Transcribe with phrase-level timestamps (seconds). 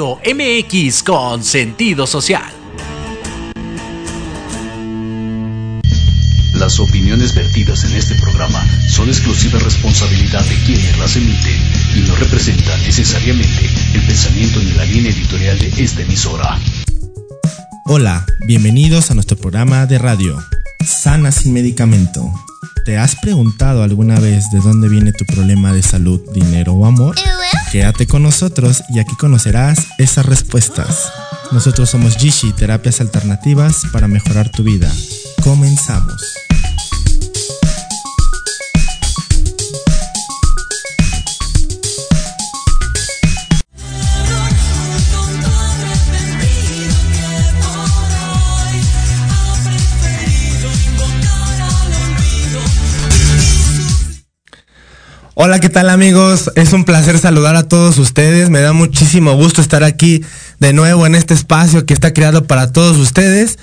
[0.00, 2.50] MX con sentido social.
[6.54, 11.56] Las opiniones vertidas en este programa son exclusiva responsabilidad de quienes las emiten
[11.96, 16.58] y no representan necesariamente el pensamiento ni la línea editorial de esta emisora.
[17.84, 20.38] Hola, bienvenidos a nuestro programa de radio,
[20.86, 22.32] Sana sin medicamento.
[22.86, 27.16] ¿Te has preguntado alguna vez de dónde viene tu problema de salud, dinero o amor?
[27.70, 31.12] Quédate con nosotros y aquí conocerás esas respuestas.
[31.52, 34.92] Nosotros somos Gishi, terapias alternativas para mejorar tu vida.
[35.44, 36.49] Comenzamos.
[55.34, 56.50] Hola, ¿qué tal amigos?
[56.56, 58.50] Es un placer saludar a todos ustedes.
[58.50, 60.24] Me da muchísimo gusto estar aquí
[60.58, 63.56] de nuevo en este espacio que está creado para todos ustedes.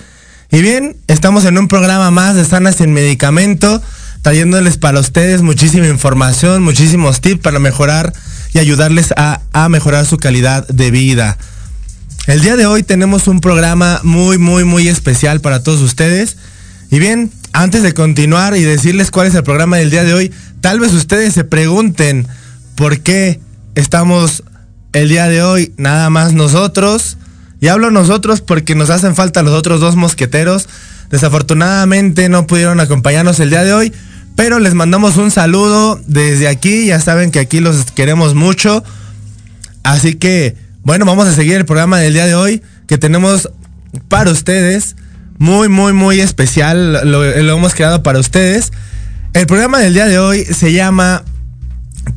[0.50, 3.81] Y bien, estamos en un programa más de Sanas sin Medicamento,
[4.21, 8.13] trayéndoles para ustedes muchísima información, muchísimos tips para mejorar
[8.53, 11.38] y ayudarles a, a mejorar su calidad de vida.
[12.27, 16.38] El día de hoy tenemos un programa muy, muy, muy especial para todos ustedes.
[16.89, 20.31] Y bien, antes de continuar y decirles cuál es el programa del día de hoy,
[20.61, 22.27] tal vez ustedes se pregunten
[22.75, 23.39] por qué
[23.75, 24.43] estamos
[24.93, 27.17] el día de hoy nada más nosotros.
[27.59, 30.67] Y hablo nosotros porque nos hacen falta los otros dos mosqueteros.
[31.09, 33.93] Desafortunadamente no pudieron acompañarnos el día de hoy,
[34.35, 36.87] pero les mandamos un saludo desde aquí.
[36.87, 38.83] Ya saben que aquí los queremos mucho.
[39.83, 43.49] Así que, bueno, vamos a seguir el programa del día de hoy que tenemos
[44.07, 44.95] para ustedes
[45.37, 47.09] muy, muy, muy especial.
[47.09, 48.71] Lo, hemos creado para ustedes.
[49.34, 51.24] El programa del día de hoy se llama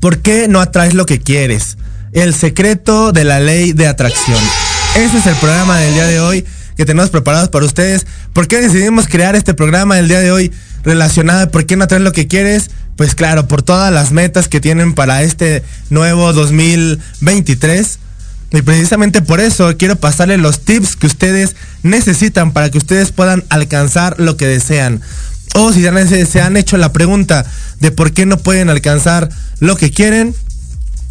[0.00, 1.76] ¿Por qué no atraes lo que quieres?
[2.12, 4.38] El secreto de la ley de atracción.
[4.97, 6.45] Ese es el programa del día de hoy
[6.76, 8.07] que tenemos preparados para ustedes.
[8.33, 10.52] ¿Por qué decidimos crear este programa el día de hoy
[10.83, 12.71] relacionado a por qué no atraes lo que quieres?
[12.97, 17.99] Pues claro, por todas las metas que tienen para este nuevo 2023
[18.52, 23.45] y precisamente por eso quiero pasarles los tips que ustedes necesitan para que ustedes puedan
[23.49, 25.00] alcanzar lo que desean.
[25.54, 27.45] O si ya se han hecho la pregunta
[27.80, 29.28] de por qué no pueden alcanzar
[29.59, 30.35] lo que quieren,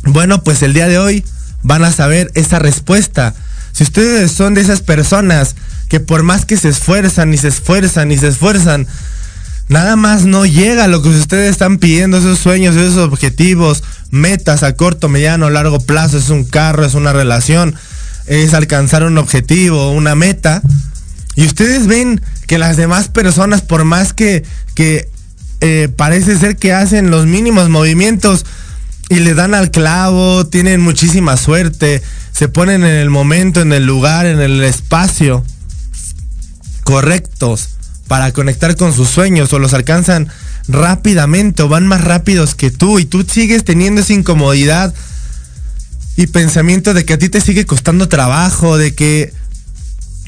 [0.04, 1.26] bueno, pues el día de hoy
[1.64, 3.34] van a saber esa respuesta.
[3.74, 5.56] Si ustedes son de esas personas
[5.90, 8.88] que por más que se esfuerzan y se esfuerzan y se esfuerzan,
[9.68, 14.64] nada más no llega a lo que ustedes están pidiendo, esos sueños, esos objetivos, metas
[14.64, 17.76] a corto, mediano, largo plazo, es un carro, es una relación,
[18.26, 20.62] es alcanzar un objetivo, una meta.
[21.36, 25.08] Y ustedes ven que las demás personas, por más que, que
[25.62, 28.44] eh, parece ser que hacen los mínimos movimientos
[29.08, 32.02] y le dan al clavo, tienen muchísima suerte,
[32.32, 35.46] se ponen en el momento, en el lugar, en el espacio
[36.84, 37.70] correctos
[38.08, 40.28] para conectar con sus sueños o los alcanzan
[40.68, 44.92] rápidamente o van más rápidos que tú y tú sigues teniendo esa incomodidad
[46.18, 49.34] y pensamiento de que a ti te sigue costando trabajo, de que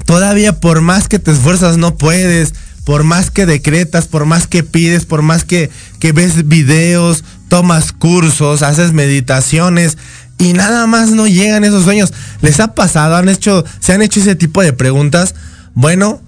[0.05, 2.53] todavía por más que te esfuerzas no puedes,
[2.83, 7.91] por más que decretas, por más que pides, por más que, que ves videos, tomas
[7.91, 9.97] cursos, haces meditaciones
[10.37, 12.13] y nada más no llegan esos sueños.
[12.41, 13.15] ¿Les ha pasado?
[13.15, 15.35] ¿Han hecho, se han hecho ese tipo de preguntas?
[15.73, 16.21] Bueno,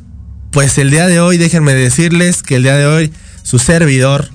[0.52, 4.30] pues el día de hoy déjenme decirles que el día de hoy su servidor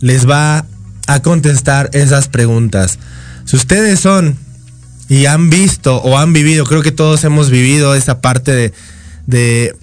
[0.00, 0.64] les va
[1.06, 2.98] a contestar esas preguntas.
[3.44, 4.38] Si ustedes son
[5.08, 8.72] y han visto o han vivido, creo que todos hemos vivido esa parte de,
[9.26, 9.74] de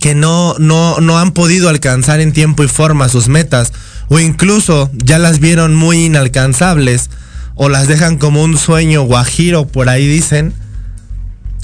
[0.00, 3.72] que no, no, no han podido alcanzar en tiempo y forma sus metas
[4.08, 7.10] o incluso ya las vieron muy inalcanzables
[7.54, 10.52] o las dejan como un sueño guajiro, por ahí dicen.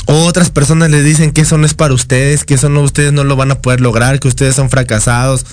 [0.07, 3.13] O otras personas les dicen que eso no es para ustedes, que eso no ustedes
[3.13, 5.45] no lo van a poder lograr, que ustedes son fracasados.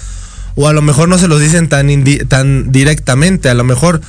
[0.55, 1.88] O a lo mejor no se los dicen tan,
[2.29, 4.00] tan directamente, a lo mejor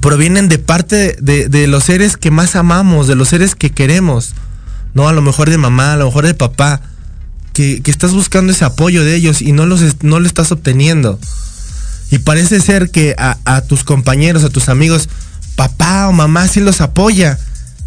[0.00, 4.32] provienen de parte de, los seres que más amamos, de los seres que queremos.
[4.94, 6.80] No, a lo mejor de mamá, a lo mejor de papá.
[7.52, 11.18] Que, estás buscando ese apoyo de ellos y no, los, no lo estás obteniendo.
[12.10, 15.08] Y parece ser que a, tus compañeros, a tus amigos,
[15.56, 17.38] papá o mamá sí los apoya.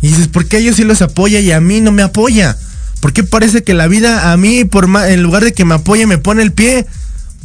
[0.02, 2.58] Y dices, ¿por qué ellos sí los apoya y a mí no me apoya?
[3.00, 6.06] ¿Por qué parece que la vida a mí, por en lugar de que me apoye,
[6.08, 6.88] me pone el pie?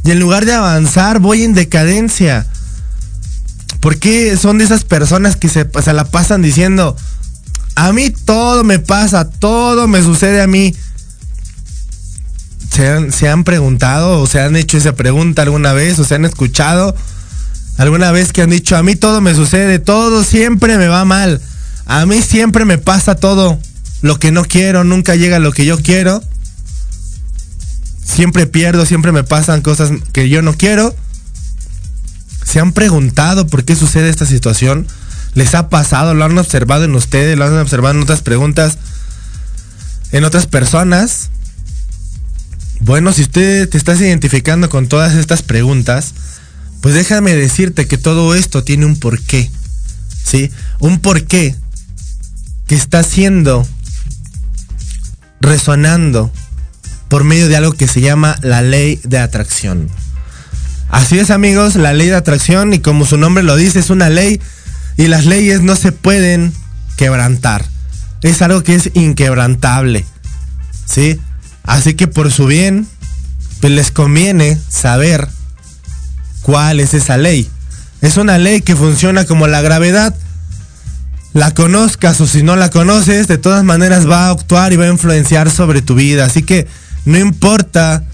[0.04, 2.46] Y en lugar de avanzar, voy en decadencia.
[3.80, 6.96] ¿Por qué son de esas personas que se, se la pasan diciendo,
[7.74, 10.74] a mí todo me pasa, todo me sucede a mí?
[12.70, 16.96] ¿Se han, preguntado o se han hecho esa pregunta alguna vez o se han escuchado
[17.76, 21.40] alguna vez que han dicho, a mí todo me sucede, todo siempre me va mal,
[21.84, 23.58] a mí siempre me pasa todo
[24.00, 26.22] lo que no quiero, nunca llega lo que yo quiero,
[28.04, 30.94] siempre pierdo, siempre me pasan cosas que yo no quiero.
[32.44, 34.86] ¿Se han preguntado por qué sucede esta situación?
[35.34, 36.14] ¿Les ha pasado?
[36.14, 37.38] ¿Lo han observado en ustedes?
[37.38, 38.78] ¿Lo han observado en otras preguntas?
[40.10, 41.30] ¿En otras personas?
[42.80, 46.14] Bueno, si usted te estás identificando con todas estas preguntas,
[46.80, 49.50] pues déjame decirte que todo esto tiene un porqué.
[50.24, 50.50] ¿Sí?
[50.80, 51.56] Un porqué
[52.66, 53.66] que está siendo
[55.40, 56.32] resonando
[57.08, 59.88] por medio de algo que se llama la ley de atracción.
[60.92, 64.10] Así es amigos, la ley de atracción y como su nombre lo dice es una
[64.10, 64.42] ley
[64.98, 66.52] y las leyes no se pueden
[66.98, 67.64] quebrantar.
[68.20, 70.04] Es algo que es inquebrantable.
[70.84, 71.18] ¿Sí?
[71.64, 72.86] Así que por su bien,
[73.62, 75.28] pues les conviene saber
[76.42, 77.48] cuál es esa ley.
[78.02, 80.14] Es una ley que funciona como la gravedad.
[81.32, 84.84] La conozcas o si no la conoces, de todas maneras va a actuar y va
[84.84, 86.26] a influenciar sobre tu vida.
[86.26, 86.66] Así que
[87.06, 88.04] no importa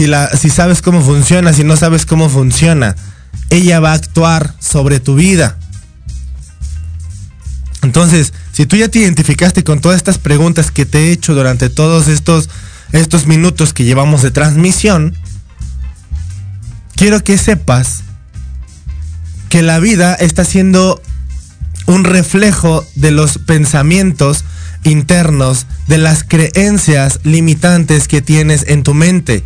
[0.00, 2.96] si, la, si sabes cómo funciona, si no sabes cómo funciona.
[3.50, 5.58] Ella va a actuar sobre tu vida.
[7.82, 11.68] Entonces, si tú ya te identificaste con todas estas preguntas que te he hecho durante
[11.68, 12.48] todos estos
[12.92, 15.14] estos minutos que llevamos de transmisión,
[16.96, 18.00] quiero que sepas
[19.50, 21.02] que la vida está siendo
[21.84, 24.46] un reflejo de los pensamientos
[24.82, 29.44] internos, de las creencias limitantes que tienes en tu mente.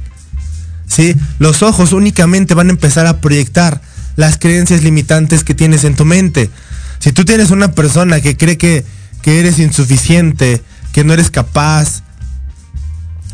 [0.94, 1.16] ¿Sí?
[1.40, 3.80] Los ojos únicamente van a empezar a proyectar
[4.14, 6.50] las creencias limitantes que tienes en tu mente.
[7.00, 8.84] Si tú tienes una persona que cree que,
[9.20, 12.04] que eres insuficiente, que no eres capaz,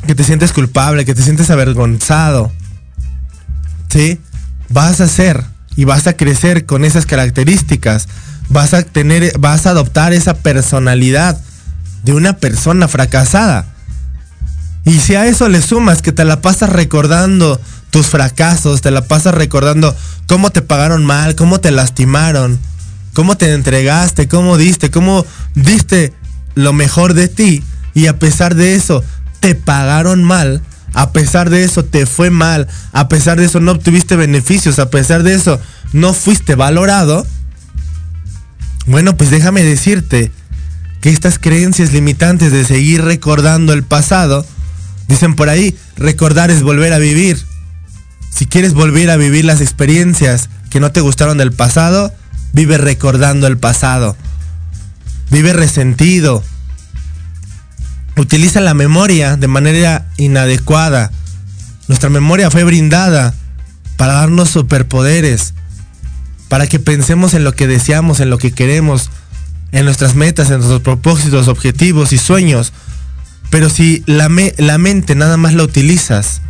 [0.07, 2.51] que te sientes culpable, que te sientes avergonzado,
[3.91, 4.19] ¿sí?
[4.71, 5.45] Vas a ser
[5.77, 8.09] y vas a crecer con esas características.
[8.49, 11.39] Vas a tener, vas a adoptar esa personalidad
[12.05, 13.67] de una persona fracasada.
[14.85, 17.61] Y si a eso le sumas que te la pasas recordando
[17.91, 19.95] tus fracasos, te la pasas recordando
[20.27, 22.59] cómo te pagaron mal, cómo te lastimaron,
[23.13, 26.13] cómo te entregaste, cómo diste, cómo diste
[26.55, 27.63] lo mejor de ti,
[27.95, 29.05] y a pesar de eso
[29.41, 30.63] te pagaron mal,
[30.95, 34.91] a pesar de eso te fue mal, a pesar de eso no obtuviste beneficios, a
[34.91, 35.61] pesar de eso
[35.93, 37.27] no fuiste valorado,
[38.87, 40.33] bueno, pues déjame decirte
[41.01, 44.45] que estas creencias limitantes de seguir recordando el pasado,
[45.11, 47.45] dicen por ahí, recordar es volver a vivir.
[48.31, 52.15] Si quieres volver a vivir las experiencias que no te gustaron del pasado,
[52.53, 54.17] vive recordando el pasado.
[55.31, 56.43] Vive resentido,
[58.17, 61.11] utiliza la memoria de manera inadecuada.
[61.89, 63.35] Nuestra memoria fue brindada
[63.97, 65.55] para darnos superpoderes,
[66.49, 69.11] para que pensemos en lo que deseamos, en lo que queremos,
[69.73, 72.73] en nuestras metas, en nuestros propósitos, objetivos y sueños.
[73.51, 76.41] Pero si la, la mente nada más la utilizas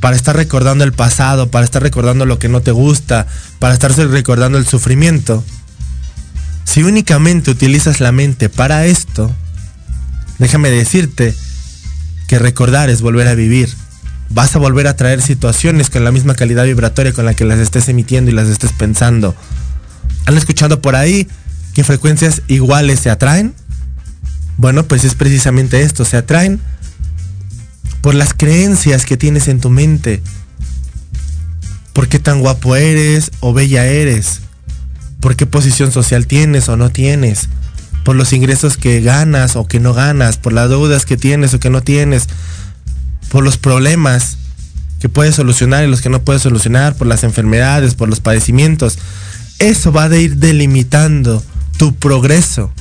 [0.00, 3.26] para estar recordando el pasado, para estar recordando lo que no te gusta,
[3.58, 5.42] para estar recordando el sufrimiento,
[6.64, 9.34] si únicamente utilizas la mente para esto,
[10.38, 11.34] déjame decirte
[12.28, 13.74] que recordar es volver a vivir.
[14.30, 17.58] Vas a volver a traer situaciones con la misma calidad vibratoria con la que las
[17.58, 19.34] estés emitiendo y las estés pensando.
[20.26, 21.26] ¿Han escuchado por ahí
[21.72, 23.54] que frecuencias iguales se atraen?
[24.58, 26.60] Bueno, pues es precisamente esto, se atraen
[28.02, 30.20] por las creencias que tienes en tu mente.
[31.92, 34.40] ¿Por qué tan guapo eres o bella eres?
[35.20, 37.48] ¿Por qué posición social tienes o no tienes?
[38.04, 41.60] Por los ingresos que ganas o que no ganas, por las deudas que tienes o
[41.60, 42.28] que no tienes,
[43.28, 44.38] por los problemas
[45.00, 48.98] que puedes solucionar y los que no puedes solucionar, por las enfermedades, por los padecimientos.
[49.60, 51.42] Eso va a ir delimitando
[51.76, 52.72] tu progreso.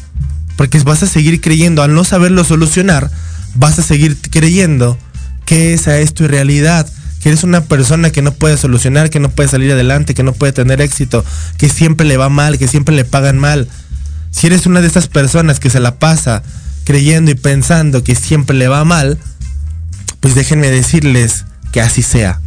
[0.58, 3.10] Porque vas a seguir creyendo, al no saberlo solucionar,
[3.56, 4.98] vas a seguir creyendo
[5.46, 6.86] que esa es tu realidad.
[7.22, 10.34] Que eres una persona que no puede solucionar, que no puede salir adelante, que no
[10.34, 11.24] puede tener éxito,
[11.58, 13.70] que siempre le va mal, que siempre le pagan mal.
[14.32, 16.44] Si eres una de esas personas que se la pasa
[16.84, 19.18] creyendo y pensando que siempre le va mal,
[20.20, 22.40] pues déjenme decirles que así sea.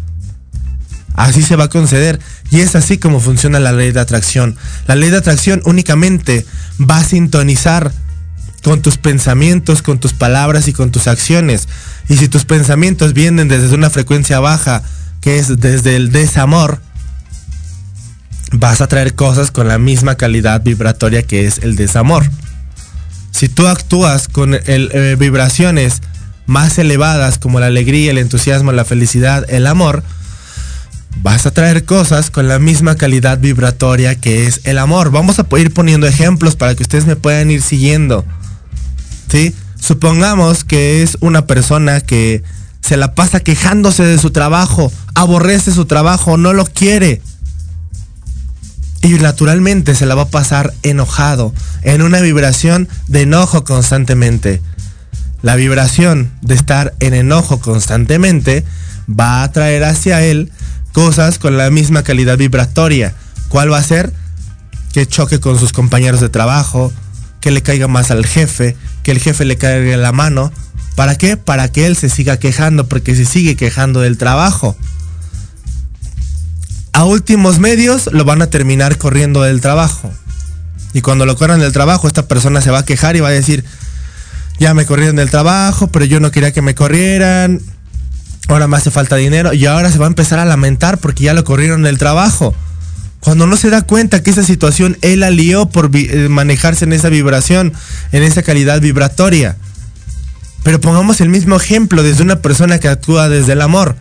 [1.15, 2.21] Así se va a conceder.
[2.51, 4.57] Y es así como funciona la ley de atracción.
[4.87, 6.47] La ley de atracción únicamente
[6.81, 7.93] va a sintonizar
[8.63, 11.69] con tus pensamientos, con tus palabras y con tus acciones.
[12.09, 14.83] Y si tus pensamientos vienen desde una frecuencia baja,
[15.21, 16.81] que es desde el desamor,
[18.53, 22.29] vas a traer cosas con la misma calidad vibratoria que es el desamor.
[23.31, 26.03] Si tú actúas con eh, vibraciones
[26.47, 30.03] más elevadas como la alegría, el entusiasmo, la felicidad, el amor,
[31.23, 35.11] vas a traer cosas con la misma calidad vibratoria que es el amor.
[35.11, 38.25] Vamos a ir poniendo ejemplos para que ustedes me puedan ir siguiendo.
[39.31, 39.55] ¿Sí?
[39.79, 42.43] Supongamos que es una persona que
[42.81, 47.23] se la pasa quejándose de su trabajo, aborrece su trabajo, no lo quiere.
[49.03, 54.61] Y naturalmente se la va a pasar enojado, en una vibración de enojo constantemente.
[55.43, 58.65] La vibración de estar en enojo constantemente
[59.09, 60.51] va a traer hacia él
[60.93, 63.15] cosas con la misma calidad vibratoria.
[63.49, 64.13] ¿Cuál va a ser?
[64.93, 66.93] Que choque con sus compañeros de trabajo,
[67.41, 70.53] que le caiga más al jefe, que el jefe le caiga la mano.
[70.95, 71.37] ¿Para qué?
[71.37, 74.77] Para que él se siga quejando, porque se sigue quejando del trabajo.
[76.93, 80.13] A últimos medios lo van a terminar corriendo del trabajo.
[80.93, 83.33] Y cuando lo corran del trabajo, esta persona se va a quejar y va a
[83.33, 83.65] decir,
[84.59, 87.61] ya me corrieron del trabajo, pero yo no quería que me corrieran,
[88.55, 91.35] ahora me hace falta dinero y ahora se va a empezar a lamentar porque ya
[91.35, 92.55] lo corrieron del trabajo.
[93.21, 96.93] Cuando no se da cuenta que esa situación él la lió por eh, manejarse en
[96.93, 97.73] esa vibración,
[98.13, 99.57] en esa calidad vibratoria.
[100.63, 103.97] Pero pongamos el mismo ejemplo desde una persona que actúa desde el amor.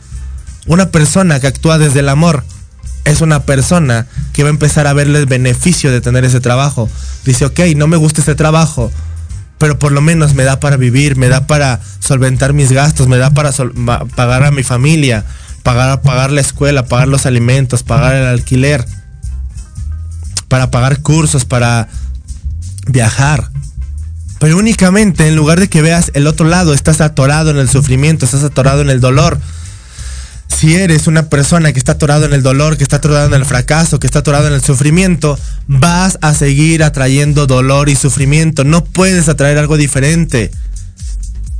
[0.68, 2.44] Una persona que actúa desde el amor
[3.06, 6.90] es una persona que va a empezar a verle el beneficio de tener ese trabajo.
[7.26, 8.92] Dice, ok, no me gusta ese trabajo,
[9.60, 13.18] pero por lo menos me da para vivir, me da para solventar mis gastos, me
[13.18, 13.52] da para
[14.16, 15.26] pagar a mi familia,
[15.62, 18.86] pagar, pagar la escuela, pagar los alimentos, pagar el alquiler,
[20.48, 21.90] para pagar cursos, para
[22.88, 23.52] viajar.
[24.40, 28.26] Pero únicamente en lugar de que veas el otro lado, estás atorado en el sufrimiento,
[28.26, 29.40] estás atorado en el dolor,
[30.60, 33.46] si eres una persona que está atorado en el dolor, que está atorado en el
[33.46, 38.66] fracaso, que está atorado en el sufrimiento, vas a seguir atrayendo dolor y sufrimiento.
[38.66, 40.52] No puedes atraer algo diferente.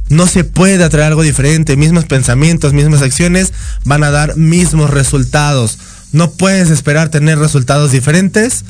[0.10, 1.78] No se puede atraer algo diferente.
[1.78, 3.54] Mismos pensamientos, mismas acciones
[3.86, 5.80] van a dar mismos resultados.
[6.12, 8.66] No puedes esperar tener resultados diferentes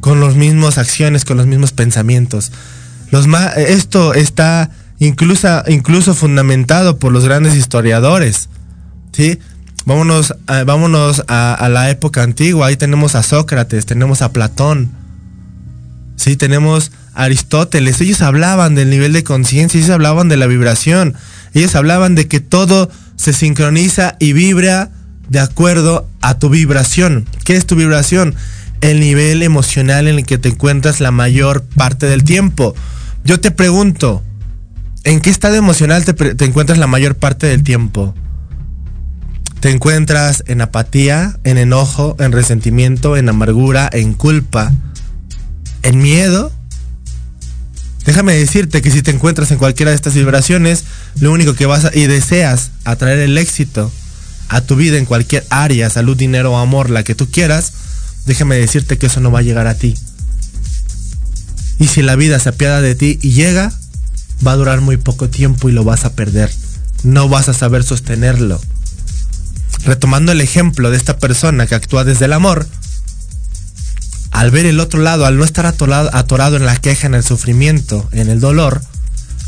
[0.00, 2.52] con las mismas acciones, con los mismos pensamientos.
[3.56, 8.50] Esto está incluso, incluso fundamentado por los grandes historiadores.
[9.12, 9.38] ¿Sí?
[9.86, 14.90] Vámonos, a, vámonos a, la época antigua, ahí tenemos a Sócrates, tenemos a Platón,
[16.16, 16.36] ¿sí?
[16.36, 21.14] Tenemos a Aristóteles, ellos hablaban del nivel de conciencia, ellos hablaban de la vibración,
[21.54, 24.90] ellos hablaban de que todo se sincroniza y vibra
[25.28, 27.26] de acuerdo a tu vibración.
[27.44, 28.34] ¿Qué es tu vibración?
[28.82, 32.74] El nivel emocional en el que te encuentras la mayor parte del tiempo.
[33.24, 34.22] Yo te pregunto,
[35.04, 38.14] ¿en qué estado emocional te, te encuentras la mayor parte del tiempo?
[39.60, 44.72] Te encuentras en apatía, en enojo, en resentimiento, en amargura, en culpa,
[45.82, 46.50] en miedo.
[48.06, 50.84] Déjame decirte que si te encuentras en cualquiera de estas vibraciones,
[51.20, 53.92] lo único que vas a, y deseas atraer el éxito
[54.48, 57.72] a tu vida en cualquier área, salud, dinero amor, la que tú quieras,
[58.24, 59.94] déjame decirte que eso no va a llegar a ti.
[61.78, 63.72] Y si la vida se apiada de ti y llega,
[64.44, 66.50] va a durar muy poco tiempo y lo vas a perder.
[67.02, 68.58] No vas a saber sostenerlo.
[69.84, 72.66] Retomando el ejemplo de esta persona que actúa desde el amor,
[74.30, 78.08] al ver el otro lado, al no estar atorado, en la queja, en el sufrimiento,
[78.12, 78.82] en el dolor,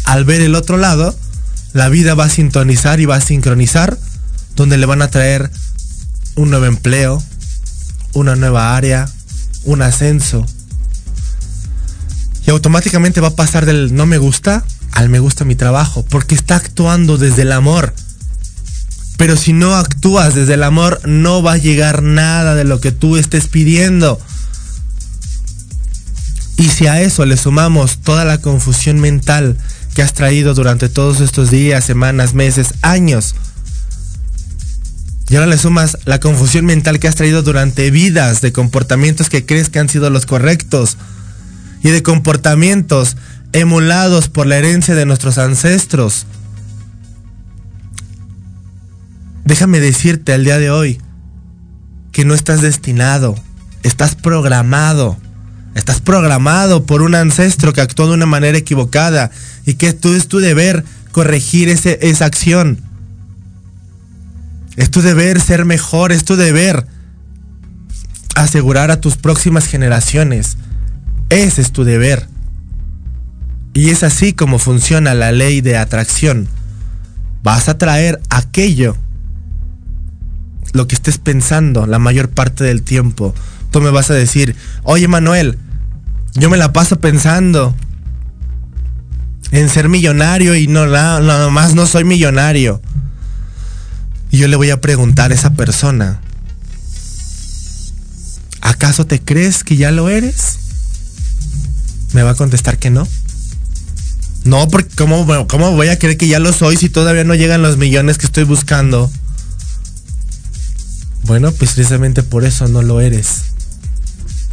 [0.05, 1.17] al ver el otro lado,
[1.73, 3.99] la vida va a sintonizar y va a sincronizar,
[4.57, 5.51] donde le van a traer
[6.35, 7.23] un nuevo empleo,
[8.13, 9.09] una nueva área,
[9.65, 10.45] un ascenso.
[12.47, 16.35] Y automáticamente va a pasar del no me gusta al me gusta mi trabajo, porque
[16.35, 17.95] está actuando desde el amor.
[19.23, 22.91] Pero si no actúas desde el amor, no va a llegar nada de lo que
[22.91, 24.21] tú estés pidiendo.
[26.57, 29.57] Y si a eso le sumamos toda la confusión mental
[29.95, 33.37] que has traído durante todos estos días, semanas, meses, años,
[35.29, 39.47] y ahora le sumas la confusión mental que has traído durante vidas de comportamientos que
[39.47, 40.97] crees que han sido los correctos
[41.81, 43.17] y de comportamientos
[43.53, 46.27] emulados por la herencia de nuestros ancestros.
[49.45, 51.01] Déjame decirte al día de hoy
[52.13, 53.35] que no estás destinado,
[53.83, 55.19] estás programado.
[55.75, 59.31] Estás programado por un ancestro que actuó de una manera equivocada
[59.65, 62.83] y que es tu deber corregir ese, esa acción.
[64.77, 66.87] Es tu deber ser mejor, es tu deber
[68.35, 70.57] asegurar a tus próximas generaciones.
[71.31, 72.29] Ese es tu deber.
[73.75, 76.49] Y es así como funciona la ley de atracción.
[77.43, 78.97] Vas a traer aquello,
[80.73, 83.35] lo que estés pensando la mayor parte del tiempo.
[83.71, 85.59] Tú me vas a decir, oye Manuel,
[86.35, 87.75] yo me la paso pensando
[89.51, 92.81] en ser millonario y no, nada más no soy millonario.
[94.31, 96.21] Y yo le voy a preguntar a esa persona,
[98.63, 100.59] ¿acaso te crees que ya lo eres?
[102.15, 103.07] Me va a contestar que no.
[104.45, 107.63] No, porque ¿cómo, ¿cómo, voy a creer que ya lo soy si todavía no llegan
[107.63, 109.11] los millones que estoy buscando?
[111.33, 113.27] Bueno, pues precisamente por eso no lo eres.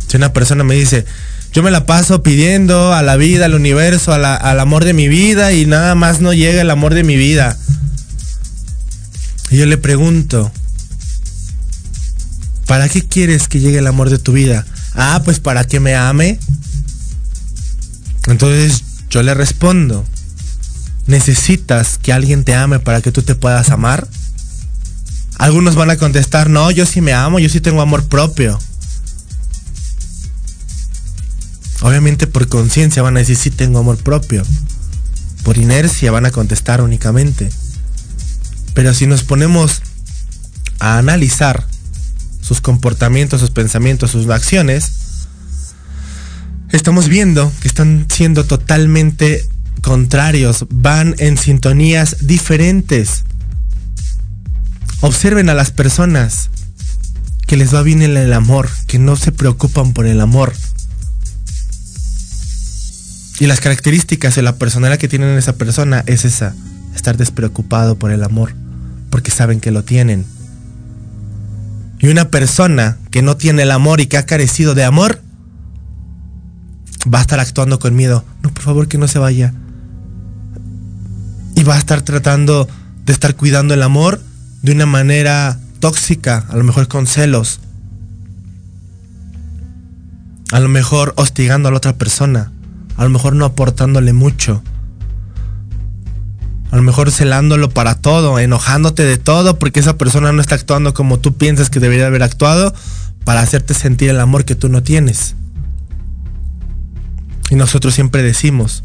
[0.07, 1.03] Si una persona me dice,
[1.51, 5.51] yo me la paso pidiendo a la vida, al universo, al amor de mi vida
[5.51, 7.57] y nada más no llega el amor de mi vida.
[9.49, 10.53] Y yo le pregunto,
[12.65, 14.65] ¿para qué quieres que llegue el amor de tu vida?
[14.93, 16.39] Ah, pues para que me ame.
[18.27, 20.05] Entonces yo le respondo,
[21.07, 24.07] ¿necesitas que alguien te ame para que tú te puedas amar?
[25.39, 28.59] Algunos van a contestar, no, yo sí me amo, yo sí tengo amor propio.
[31.79, 34.43] Obviamente por conciencia van a decir, sí tengo amor propio.
[35.43, 37.49] Por inercia van a contestar únicamente.
[38.73, 39.81] Pero si nos ponemos
[40.79, 41.65] a analizar
[42.41, 44.91] sus comportamientos, sus pensamientos, sus acciones,
[46.73, 49.47] estamos viendo que están siendo totalmente
[49.81, 53.23] contrarios, van en sintonías diferentes.
[55.01, 56.49] Observen a las personas
[57.47, 60.53] que les va bien en el amor, que no se preocupan por el amor.
[63.39, 66.53] Y las características de la personalidad que tienen esa persona es esa
[66.93, 68.53] estar despreocupado por el amor,
[69.09, 70.25] porque saben que lo tienen.
[71.99, 75.21] Y una persona que no tiene el amor y que ha carecido de amor,
[77.11, 78.25] va a estar actuando con miedo.
[78.43, 79.53] No, por favor, que no se vaya.
[81.55, 82.67] Y va a estar tratando
[83.05, 84.21] de estar cuidando el amor
[84.61, 87.59] de una manera tóxica, a lo mejor con celos.
[90.51, 92.51] A lo mejor hostigando a la otra persona.
[92.97, 94.63] A lo mejor no aportándole mucho.
[96.71, 100.93] A lo mejor celándolo para todo, enojándote de todo porque esa persona no está actuando
[100.93, 102.73] como tú piensas que debería haber actuado
[103.23, 105.35] para hacerte sentir el amor que tú no tienes.
[107.49, 108.83] Y nosotros siempre decimos,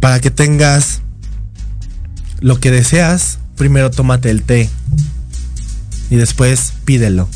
[0.00, 1.02] para que tengas
[2.40, 4.70] lo que deseas, primero tómate el té
[6.10, 7.28] y después pídelo.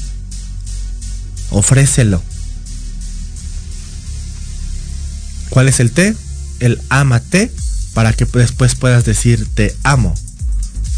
[1.51, 2.23] Ofrécelo.
[5.49, 6.15] ¿Cuál es el té?
[6.61, 7.51] El amate
[7.95, 10.15] para que después puedas decir te amo.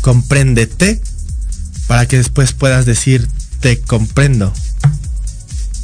[0.03, 1.01] Compréndete
[1.87, 3.29] para que después puedas decir
[3.61, 4.53] te comprendo.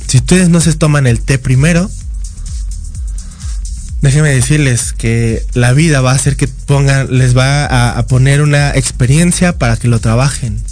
[0.06, 1.90] Si ustedes no se toman el té primero,
[4.00, 8.42] déjenme decirles que la vida va a hacer que pongan, les va a, a poner
[8.42, 10.62] una experiencia para que lo trabajen.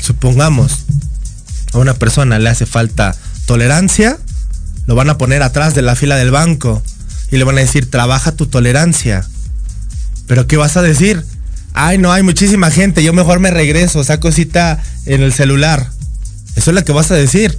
[0.00, 0.84] Supongamos,
[1.72, 3.14] a una persona le hace falta
[3.46, 4.18] tolerancia,
[4.86, 6.82] lo van a poner atrás de la fila del banco
[7.30, 9.24] y le van a decir, trabaja tu tolerancia.
[10.26, 11.24] Pero ¿qué vas a decir?
[11.74, 15.90] Ay, no, hay muchísima gente, yo mejor me regreso, saco cita en el celular.
[16.56, 17.58] Eso es lo que vas a decir.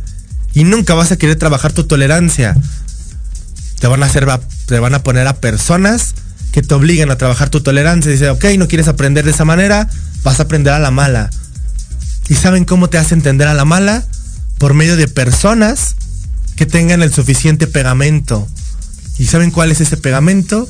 [0.54, 2.56] Y nunca vas a querer trabajar tu tolerancia.
[3.82, 4.28] Te van a hacer,
[4.68, 6.14] te van a poner a personas
[6.52, 8.12] que te obligan a trabajar tu tolerancia.
[8.12, 9.90] Dice, ok, no quieres aprender de esa manera,
[10.24, 11.32] vas a aprender a la mala.
[12.30, 14.06] ¿Y saben cómo te hace entender a la mala?
[14.60, 15.96] Por medio de personas
[16.56, 18.48] que tengan el suficiente pegamento.
[19.18, 20.70] ¿Y saben cuál es ese pegamento?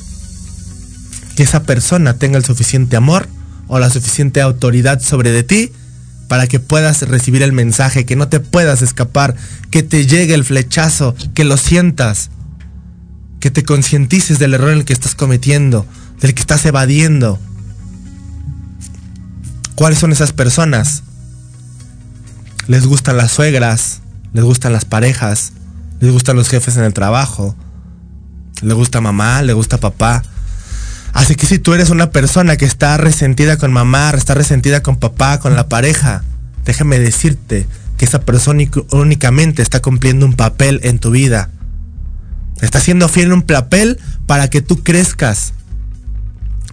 [1.36, 3.28] Que esa persona tenga el suficiente amor
[3.68, 5.70] o la suficiente autoridad sobre de ti
[6.28, 9.36] para que puedas recibir el mensaje, que no te puedas escapar,
[9.70, 12.30] que te llegue el flechazo, que lo sientas,
[13.42, 15.84] que te concientices del error en el que estás cometiendo,
[16.20, 17.40] del que estás evadiendo.
[19.74, 21.02] ¿Cuáles son esas personas?
[22.68, 24.00] Les gustan las suegras,
[24.32, 25.54] les gustan las parejas,
[25.98, 27.56] les gustan los jefes en el trabajo,
[28.60, 30.22] le gusta mamá, le gusta papá.
[31.12, 35.00] Así que si tú eres una persona que está resentida con mamá, está resentida con
[35.00, 36.22] papá, con la pareja,
[36.64, 37.66] déjame decirte
[37.98, 41.50] que esa persona únicamente está cumpliendo un papel en tu vida.
[42.62, 45.52] Está siendo fiel un papel para que tú crezcas.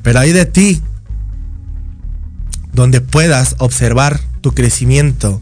[0.04, 0.82] Pero hay de ti
[2.72, 5.42] donde puedas observar tu crecimiento.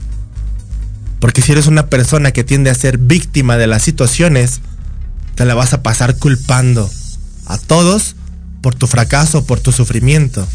[1.20, 4.62] Porque si eres una persona que tiende a ser víctima de las situaciones,
[5.36, 6.90] te la vas a pasar culpando
[7.46, 8.16] a todos
[8.62, 10.48] por tu fracaso, por tu sufrimiento.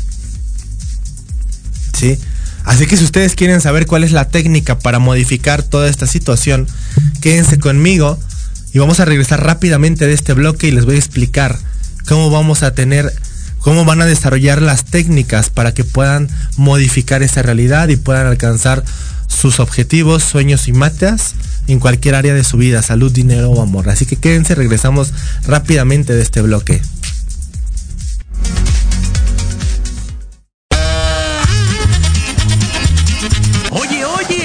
[1.93, 2.19] ¿Sí?
[2.65, 6.67] Así que si ustedes quieren saber cuál es la técnica para modificar toda esta situación,
[7.21, 8.19] quédense conmigo
[8.73, 11.59] y vamos a regresar rápidamente de este bloque y les voy a explicar
[12.07, 13.13] cómo vamos a tener,
[13.59, 18.83] cómo van a desarrollar las técnicas para que puedan modificar esa realidad y puedan alcanzar
[19.29, 21.35] sus objetivos, sueños y metas
[21.69, 23.89] en cualquier área de su vida, salud, dinero o amor.
[23.89, 25.13] Así que quédense, regresamos
[25.47, 26.81] rápidamente de este bloque.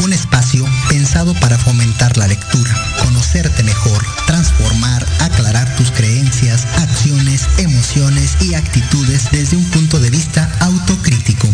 [0.00, 8.36] un espacio pensado para fomentar la lectura, conocerte mejor, transformar, aclarar tus creencias, acciones, emociones
[8.40, 11.48] y actitudes desde un punto de vista autocrítico.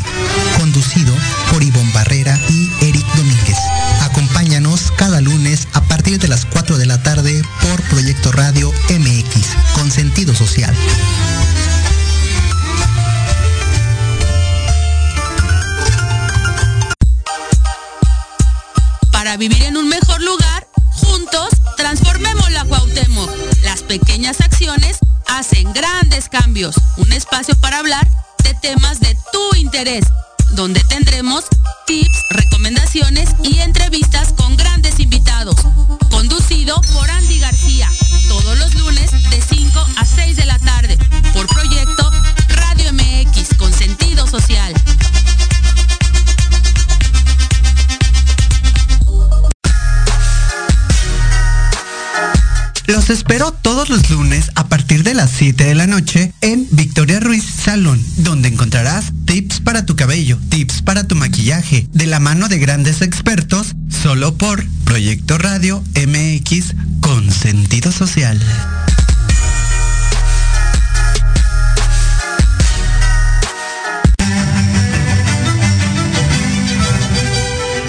[0.59, 1.15] Conducido
[1.51, 3.59] por Ivonne Barrera y Eric Domínguez.
[4.03, 9.47] Acompáñanos cada lunes a partir de las 4 de la tarde por Proyecto Radio MX,
[9.75, 10.75] con sentido social.
[19.33, 23.31] Para vivir en un mejor lugar, juntos transformemos la Cuauhtémoc.
[23.65, 26.75] Las pequeñas acciones hacen grandes cambios.
[26.99, 28.07] Un espacio para hablar
[28.45, 30.05] de temas de tu interés,
[30.51, 31.47] donde tendremos
[31.87, 35.57] tips, recomendaciones y entrevistas con grandes invitados.
[36.11, 37.22] Conducido por Andy
[53.03, 57.19] Los espero todos los lunes a partir de las 7 de la noche en Victoria
[57.19, 62.47] Ruiz Salón, donde encontrarás tips para tu cabello, tips para tu maquillaje, de la mano
[62.47, 68.41] de grandes expertos, solo por Proyecto Radio MX con sentido social.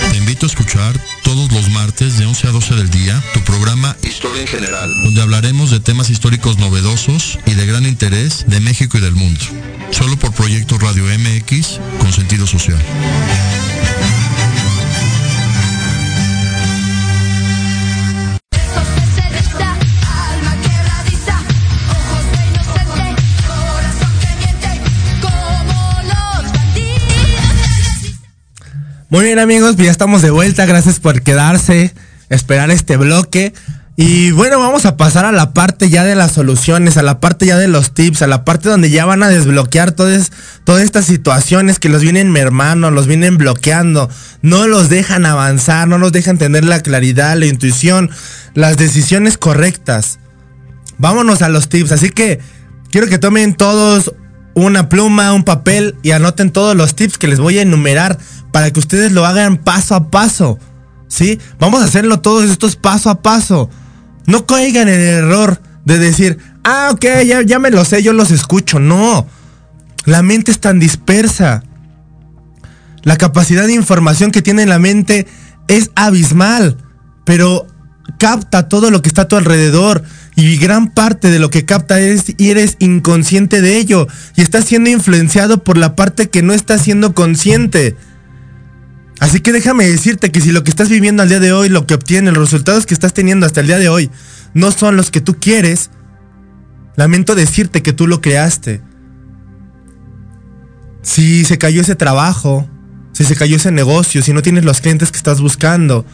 [0.09, 0.99] Te invito a escuchar
[1.33, 4.93] todos los martes de 11 a 12 del día tu programa Historia en general.
[5.03, 9.39] donde hablaremos de temas históricos novedosos y de gran interés de México y del mundo.
[9.89, 12.79] Solo por Proyecto Radio MX con sentido social.
[29.13, 31.93] Muy bien amigos, pues ya estamos de vuelta, gracias por quedarse,
[32.29, 33.53] esperar este bloque.
[33.95, 37.45] Y bueno, vamos a pasar a la parte ya de las soluciones, a la parte
[37.45, 40.31] ya de los tips, a la parte donde ya van a desbloquear todas,
[40.63, 44.09] todas estas situaciones que los vienen mermando, los vienen bloqueando,
[44.41, 48.09] no los dejan avanzar, no los dejan tener la claridad, la intuición,
[48.55, 50.17] las decisiones correctas.
[50.97, 52.39] Vámonos a los tips, así que
[52.89, 54.11] quiero que tomen todos
[54.55, 58.17] una pluma, un papel y anoten todos los tips que les voy a enumerar
[58.51, 60.59] para que ustedes lo hagan paso a paso.
[61.07, 61.39] ¿Sí?
[61.59, 63.69] Vamos a hacerlo todos estos paso a paso.
[64.25, 68.13] No caigan en el error de decir, ah, ok, ya, ya me lo sé, yo
[68.13, 68.79] los escucho.
[68.79, 69.27] No.
[70.05, 71.63] La mente es tan dispersa.
[73.03, 75.27] La capacidad de información que tiene la mente
[75.67, 76.77] es abismal,
[77.25, 77.67] pero
[78.17, 80.03] capta todo lo que está a tu alrededor
[80.35, 84.65] y gran parte de lo que capta es y eres inconsciente de ello y estás
[84.65, 87.95] siendo influenciado por la parte que no estás siendo consciente.
[89.19, 91.85] Así que déjame decirte que si lo que estás viviendo al día de hoy, lo
[91.85, 94.09] que obtienes, los resultados que estás teniendo hasta el día de hoy,
[94.53, 95.91] no son los que tú quieres,
[96.95, 98.81] lamento decirte que tú lo creaste.
[101.03, 102.67] Si se cayó ese trabajo,
[103.13, 106.05] si se cayó ese negocio, si no tienes los clientes que estás buscando,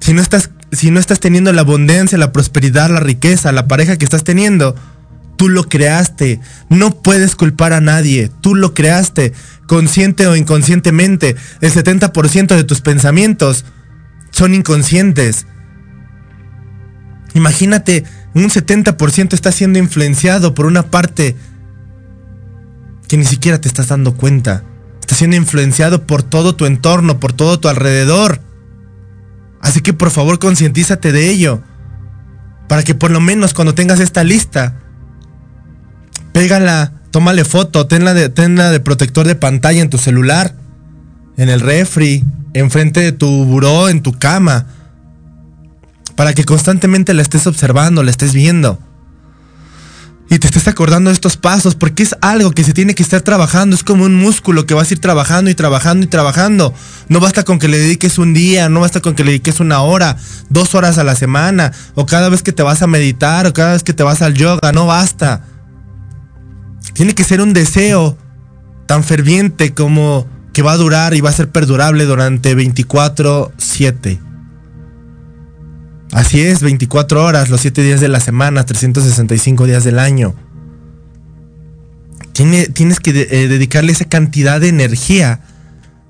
[0.00, 3.98] si no estás, si no estás teniendo la abundancia, la prosperidad, la riqueza, la pareja
[3.98, 4.74] que estás teniendo,
[5.36, 6.40] tú lo creaste.
[6.70, 9.34] No puedes culpar a nadie, tú lo creaste,
[9.66, 11.36] consciente o inconscientemente.
[11.60, 13.66] El 70% de tus pensamientos
[14.30, 15.46] son inconscientes.
[17.34, 18.04] Imagínate,
[18.34, 21.36] un 70% está siendo influenciado por una parte
[23.08, 24.64] que ni siquiera te estás dando cuenta.
[25.00, 28.40] Está siendo influenciado por todo tu entorno, por todo tu alrededor.
[29.62, 31.62] Así que por favor concientízate de ello.
[32.68, 34.78] Para que por lo menos cuando tengas esta lista,
[36.32, 40.54] pégala, tómale foto, tenla de, tenla de protector de pantalla en tu celular,
[41.36, 44.66] en el refri, enfrente de tu buró, en tu cama.
[46.16, 48.78] Para que constantemente la estés observando, la estés viendo.
[50.32, 53.20] Y te estés acordando de estos pasos, porque es algo que se tiene que estar
[53.20, 56.72] trabajando, es como un músculo que vas a ir trabajando y trabajando y trabajando.
[57.08, 59.82] No basta con que le dediques un día, no basta con que le dediques una
[59.82, 60.16] hora,
[60.48, 63.72] dos horas a la semana, o cada vez que te vas a meditar, o cada
[63.72, 65.44] vez que te vas al yoga, no basta.
[66.94, 68.16] Tiene que ser un deseo
[68.86, 74.18] tan ferviente como que va a durar y va a ser perdurable durante 24/7.
[76.12, 80.34] Así es, 24 horas, los 7 días de la semana, 365 días del año.
[82.32, 85.40] Tiene- tienes que eh, dedicarle esa cantidad de energía,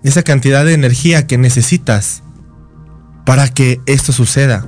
[0.02, 2.22] esa cantidad de energía que necesitas
[3.24, 4.66] para que esto suceda.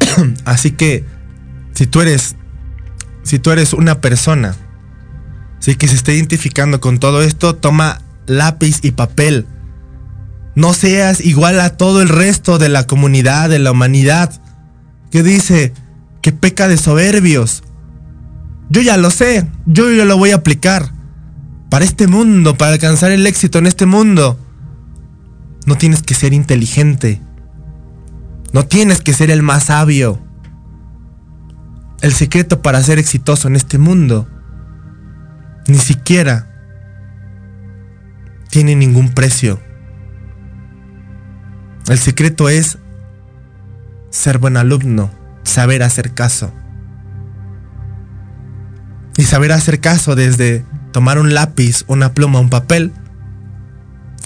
[0.44, 1.04] Así que
[1.74, 2.36] si tú eres
[3.22, 4.54] si tú eres una persona
[5.58, 9.46] sí que se esté identificando con todo esto, toma lápiz y papel.
[10.56, 14.32] No seas igual a todo el resto de la comunidad, de la humanidad,
[15.10, 15.72] que dice
[16.22, 17.62] que peca de soberbios.
[18.68, 20.92] Yo ya lo sé, yo ya lo voy a aplicar.
[21.70, 24.38] Para este mundo, para alcanzar el éxito en este mundo,
[25.66, 27.20] no tienes que ser inteligente.
[28.52, 30.20] No tienes que ser el más sabio.
[32.00, 34.28] El secreto para ser exitoso en este mundo
[35.68, 36.48] ni siquiera
[38.50, 39.60] tiene ningún precio.
[41.88, 42.78] El secreto es
[44.10, 45.10] ser buen alumno,
[45.44, 46.52] saber hacer caso.
[49.16, 52.92] Y saber hacer caso desde tomar un lápiz, una pluma, un papel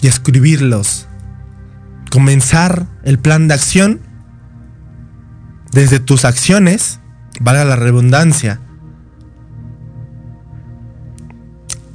[0.01, 1.07] y escribirlos.
[2.11, 4.01] Comenzar el plan de acción
[5.71, 6.99] desde tus acciones,
[7.41, 8.61] valga la redundancia,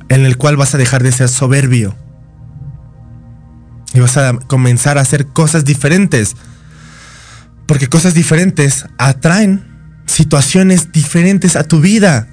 [0.10, 1.96] en el cual vas a dejar de ser soberbio.
[3.96, 6.36] Y vas a comenzar a hacer cosas diferentes.
[7.66, 12.28] Porque cosas diferentes atraen situaciones diferentes a tu vida.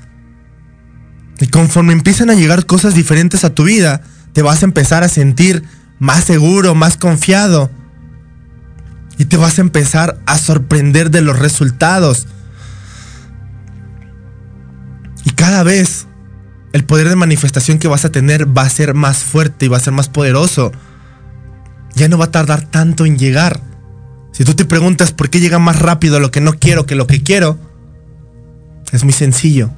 [1.41, 4.03] Y conforme empiezan a llegar cosas diferentes a tu vida,
[4.33, 5.63] te vas a empezar a sentir
[5.99, 7.71] más seguro, más confiado.
[9.17, 12.27] Y te vas a empezar a sorprender de los resultados.
[15.25, 16.09] Y cada vez
[16.73, 19.77] el poder de manifestación que vas a tener va a ser más fuerte y va
[19.77, 20.73] a ser más poderoso.
[21.95, 23.61] Ya no va a tardar tanto en llegar.
[24.33, 27.07] Si tú te preguntas por qué llega más rápido lo que no quiero que lo
[27.07, 27.59] que quiero,
[28.93, 29.71] es muy sencillo.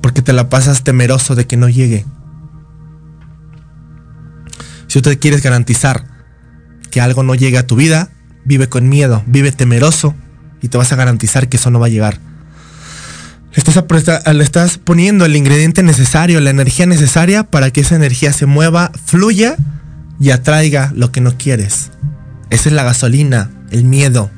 [0.00, 2.04] Porque te la pasas temeroso de que no llegue.
[4.88, 6.04] Si tú te quieres garantizar
[6.90, 8.10] que algo no llegue a tu vida,
[8.44, 10.14] vive con miedo, vive temeroso
[10.62, 12.18] y te vas a garantizar que eso no va a llegar.
[13.52, 18.46] Le estás, estás poniendo el ingrediente necesario, la energía necesaria para que esa energía se
[18.46, 19.56] mueva, fluya
[20.20, 21.90] y atraiga lo que no quieres.
[22.50, 24.30] Esa es la gasolina, el miedo.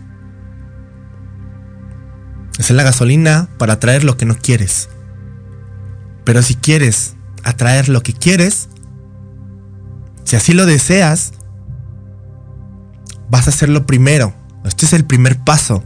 [2.59, 4.89] Esa es la gasolina para atraer lo que no quieres.
[6.24, 8.68] Pero si quieres atraer lo que quieres,
[10.24, 11.33] si así lo deseas,
[13.31, 14.35] vas a hacerlo primero.
[14.64, 15.85] Este es el primer paso.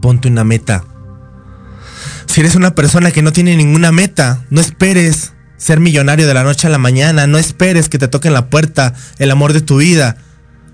[0.00, 0.84] Ponte una meta.
[2.26, 6.44] Si eres una persona que no tiene ninguna meta, no esperes ser millonario de la
[6.44, 9.60] noche a la mañana, no esperes que te toque en la puerta el amor de
[9.60, 10.16] tu vida,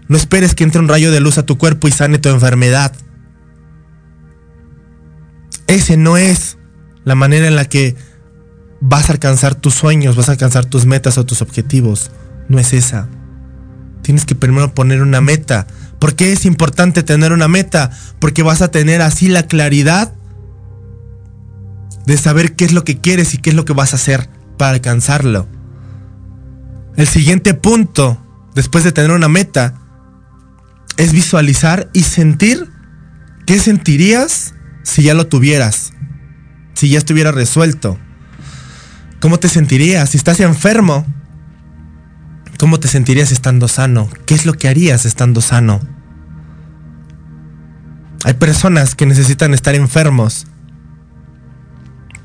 [0.06, 2.92] no esperes que entre un rayo de luz a tu cuerpo y sane tu enfermedad.
[5.66, 6.58] Ese no es
[7.04, 7.96] la manera en la que
[8.80, 12.10] vas a alcanzar tus sueños, vas a alcanzar tus metas o tus objetivos.
[12.48, 13.08] No es esa.
[14.02, 15.66] Tienes que primero poner una meta.
[15.98, 17.90] ¿Por qué es importante tener una meta?
[18.18, 20.12] Porque vas a tener así la claridad
[22.04, 24.28] de saber qué es lo que quieres y qué es lo que vas a hacer
[24.56, 25.46] para alcanzarlo.
[26.96, 28.18] El siguiente punto,
[28.54, 29.74] después de tener una meta,
[30.96, 32.70] es visualizar y sentir
[33.46, 35.92] qué sentirías si ya lo tuvieras,
[36.74, 37.98] si ya estuviera resuelto.
[39.20, 41.06] ¿Cómo te sentirías si estás enfermo?
[42.58, 44.08] ¿Cómo te sentirías estando sano?
[44.26, 45.80] ¿Qué es lo que harías estando sano?
[48.24, 50.46] Hay personas que necesitan estar enfermos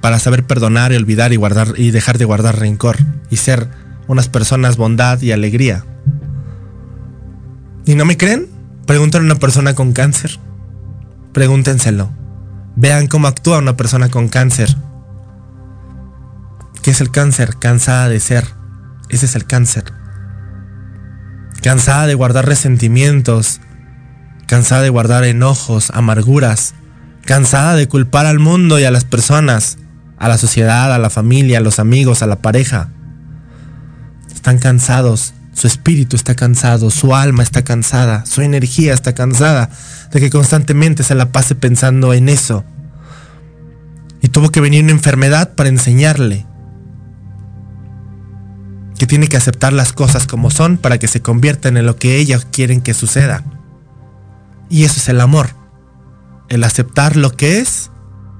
[0.01, 2.97] para saber perdonar y olvidar y guardar y dejar de guardar rencor
[3.29, 3.67] y ser
[4.07, 5.85] unas personas bondad y alegría.
[7.85, 8.47] ¿Y no me creen?
[8.85, 10.39] Pregunten a una persona con cáncer.
[11.33, 12.11] Pregúntenselo.
[12.75, 14.75] Vean cómo actúa una persona con cáncer.
[16.81, 17.57] ¿Qué es el cáncer?
[17.59, 18.45] Cansada de ser.
[19.09, 19.85] Ese es el cáncer.
[21.61, 23.59] Cansada de guardar resentimientos.
[24.47, 26.73] Cansada de guardar enojos, amarguras.
[27.25, 29.77] Cansada de culpar al mundo y a las personas.
[30.19, 32.89] A la sociedad, a la familia, a los amigos, a la pareja.
[34.33, 35.33] Están cansados.
[35.53, 36.91] Su espíritu está cansado.
[36.91, 38.25] Su alma está cansada.
[38.25, 39.69] Su energía está cansada
[40.11, 42.63] de que constantemente se la pase pensando en eso.
[44.21, 46.45] Y tuvo que venir una enfermedad para enseñarle
[48.99, 52.17] que tiene que aceptar las cosas como son para que se conviertan en lo que
[52.17, 53.45] ellas quieren que suceda.
[54.69, 55.51] Y eso es el amor.
[56.49, 57.91] El aceptar lo que es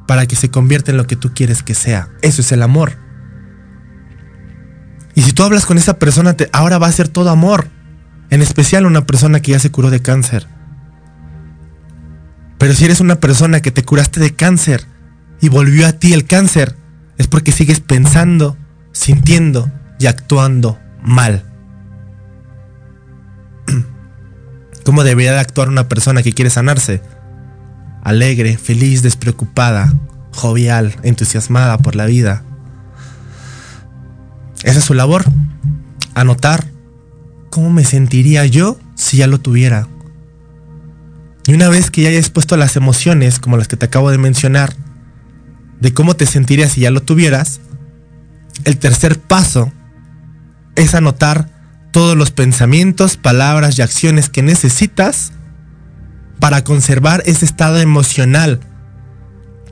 [0.10, 2.10] para que se convierta en lo que tú quieres que sea.
[2.24, 2.94] Eso es el amor.
[5.14, 7.68] Y si tú hablas con esa persona, te- ahora va a ser todo amor.
[8.32, 10.48] En especial una persona que ya se curó de cáncer.
[12.58, 14.88] Pero si eres una persona que te curaste de cáncer
[15.42, 16.76] y volvió a ti el cáncer,
[17.20, 18.58] es porque sigues pensando,
[18.92, 21.44] sintiendo y actuando mal.
[24.84, 27.04] ¿Cómo debería de actuar una persona que quiere sanarse?
[28.10, 29.94] Alegre, feliz, despreocupada,
[30.32, 32.44] jovial, entusiasmada por la vida.
[34.64, 35.26] Esa es su labor.
[36.16, 36.66] Anotar
[37.52, 39.88] cómo me sentiría yo si ya lo tuviera.
[41.46, 44.18] Y una vez que ya hayas puesto las emociones, como las que te acabo de
[44.18, 44.76] mencionar,
[45.80, 47.60] de cómo te sentirías si ya lo tuvieras,
[48.64, 49.72] el tercer paso
[50.76, 51.48] es anotar
[51.92, 55.32] todos los pensamientos, palabras y acciones que necesitas
[56.40, 58.60] para conservar ese estado emocional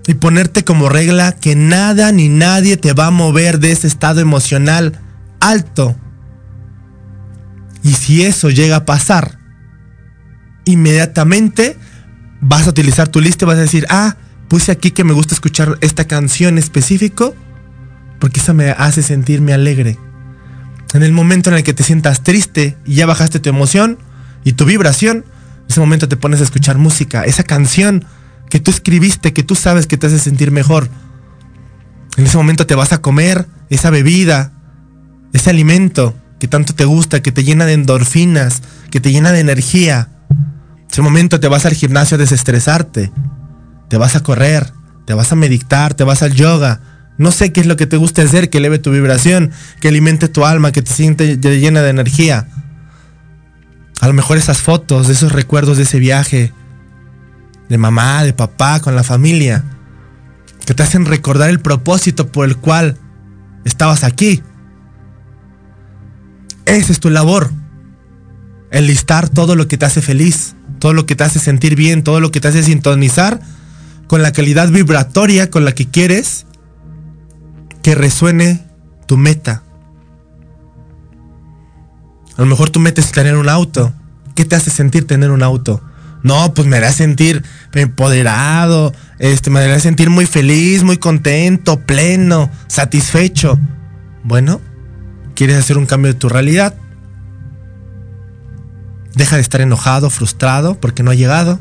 [0.07, 4.21] y ponerte como regla que nada ni nadie te va a mover de ese estado
[4.21, 4.99] emocional
[5.39, 5.95] alto.
[7.83, 9.39] Y si eso llega a pasar,
[10.65, 11.77] inmediatamente
[12.41, 14.15] vas a utilizar tu lista y vas a decir, ah,
[14.47, 17.35] puse aquí que me gusta escuchar esta canción específico
[18.19, 19.97] porque esa me hace sentirme alegre.
[20.93, 23.97] En el momento en el que te sientas triste y ya bajaste tu emoción
[24.43, 25.25] y tu vibración,
[25.69, 28.05] ese momento te pones a escuchar música, esa canción
[28.49, 30.89] que tú escribiste, que tú sabes que te hace sentir mejor.
[32.17, 34.53] En ese momento te vas a comer esa bebida,
[35.33, 38.61] ese alimento que tanto te gusta, que te llena de endorfinas,
[38.91, 40.09] que te llena de energía.
[40.29, 43.11] En ese momento te vas al gimnasio a desestresarte,
[43.89, 44.71] te vas a correr,
[45.05, 46.81] te vas a meditar, te vas al yoga.
[47.17, 49.51] No sé qué es lo que te gusta hacer, que eleve tu vibración,
[49.81, 52.47] que alimente tu alma, que te siente llena de energía.
[53.99, 56.53] A lo mejor esas fotos, esos recuerdos de ese viaje,
[57.69, 59.63] de mamá, de papá, con la familia,
[60.65, 62.97] que te hacen recordar el propósito por el cual
[63.65, 64.43] estabas aquí.
[66.65, 67.51] Esa es tu labor.
[68.71, 72.19] Enlistar todo lo que te hace feliz, todo lo que te hace sentir bien, todo
[72.19, 73.39] lo que te hace sintonizar
[74.07, 76.45] con la calidad vibratoria con la que quieres
[77.81, 78.65] que resuene
[79.05, 79.63] tu meta.
[82.37, 83.93] A lo mejor tu meta es tener un auto.
[84.35, 85.81] ¿Qué te hace sentir tener un auto?
[86.23, 92.49] No, pues me hará sentir empoderado, este, me hará sentir muy feliz, muy contento, pleno,
[92.67, 93.59] satisfecho.
[94.23, 94.61] Bueno,
[95.35, 96.75] ¿quieres hacer un cambio de tu realidad?
[99.15, 101.59] Deja de estar enojado, frustrado porque no ha llegado.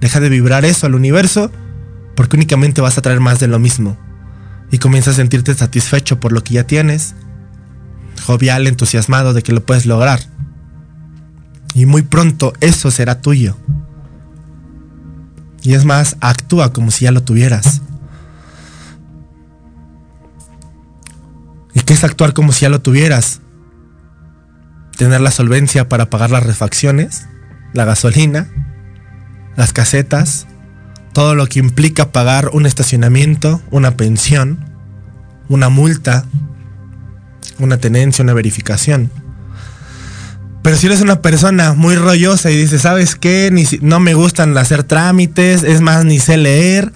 [0.00, 1.50] Deja de vibrar eso al universo
[2.14, 3.98] porque únicamente vas a traer más de lo mismo.
[4.70, 7.14] Y comienza a sentirte satisfecho por lo que ya tienes.
[8.24, 10.20] Jovial, entusiasmado de que lo puedes lograr.
[11.74, 13.56] Y muy pronto eso será tuyo.
[15.62, 17.82] Y es más, actúa como si ya lo tuvieras.
[21.74, 23.40] ¿Y qué es actuar como si ya lo tuvieras?
[24.96, 27.26] Tener la solvencia para pagar las refacciones,
[27.72, 28.48] la gasolina,
[29.56, 30.46] las casetas,
[31.12, 34.72] todo lo que implica pagar un estacionamiento, una pensión,
[35.48, 36.24] una multa,
[37.58, 39.10] una tenencia, una verificación.
[40.64, 43.52] Pero si eres una persona muy rollosa y dices, ¿sabes qué?
[43.82, 46.90] No me gustan hacer trámites, es más, ni sé leer,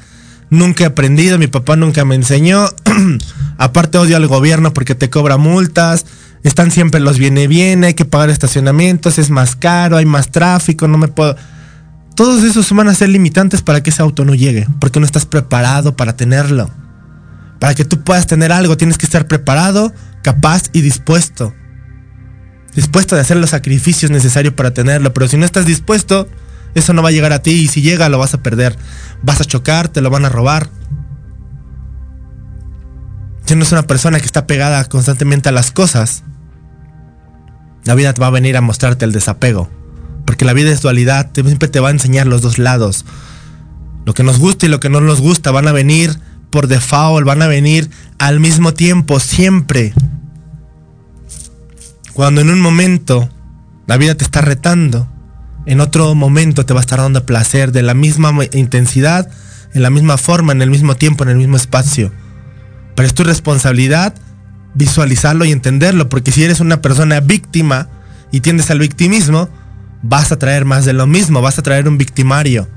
[0.49, 2.67] nunca he aprendido, mi papá nunca me enseñó.
[3.59, 6.07] Aparte odio al gobierno porque te cobra multas,
[6.45, 10.89] están siempre los viene viene, hay que pagar estacionamientos, es más caro, hay más tráfico,
[10.89, 11.37] no me puedo...
[12.15, 15.27] Todos esos van a ser limitantes para que ese auto no llegue, porque no estás
[15.27, 16.71] preparado para tenerlo.
[17.61, 19.93] Para que tú puedas tener algo, tienes que estar preparado,
[20.29, 21.55] capaz y dispuesto
[22.75, 26.29] dispuesto de hacer los sacrificios necesarios para tenerlo, pero si no estás dispuesto,
[26.75, 28.77] eso no va a llegar a ti y si llega lo vas a perder.
[29.23, 30.69] Vas a chocar, te lo van a robar.
[33.47, 36.23] Si no es una persona que está pegada constantemente a las cosas,
[37.85, 39.71] la vida te va a venir a mostrarte el desapego.
[40.27, 43.07] Porque la vida es dualidad, siempre te va a enseñar los dos lados.
[44.05, 46.19] Lo que nos gusta y lo que no nos gusta van a venir
[46.51, 49.95] por default, van a venir al mismo tiempo, siempre.
[52.19, 53.29] Cuando en un momento
[53.87, 55.09] la vida te está retando,
[55.67, 59.31] en otro momento te va a estar dando placer de la misma intensidad,
[59.73, 62.13] en la misma forma, en el mismo tiempo, en el mismo espacio.
[62.97, 64.17] Pero es tu responsabilidad
[64.75, 67.89] visualizarlo y entenderlo, porque si eres una persona víctima
[68.33, 69.49] y tiendes al victimismo,
[70.03, 72.69] vas a traer más de lo mismo, vas a traer un victimario.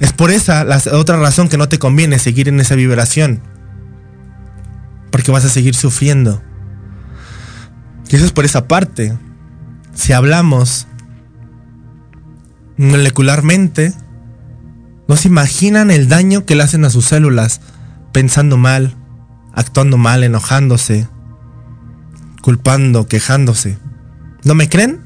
[0.00, 3.42] Es por esa la otra razón que no te conviene seguir en esa vibración.
[5.12, 6.42] Porque vas a seguir sufriendo.
[8.10, 9.12] Es por esa parte.
[9.92, 10.86] Si hablamos
[12.76, 13.92] molecularmente,
[15.08, 17.60] no se imaginan el daño que le hacen a sus células
[18.12, 18.94] pensando mal,
[19.52, 21.08] actuando mal, enojándose,
[22.40, 23.78] culpando, quejándose.
[24.44, 25.00] ¿No me creen?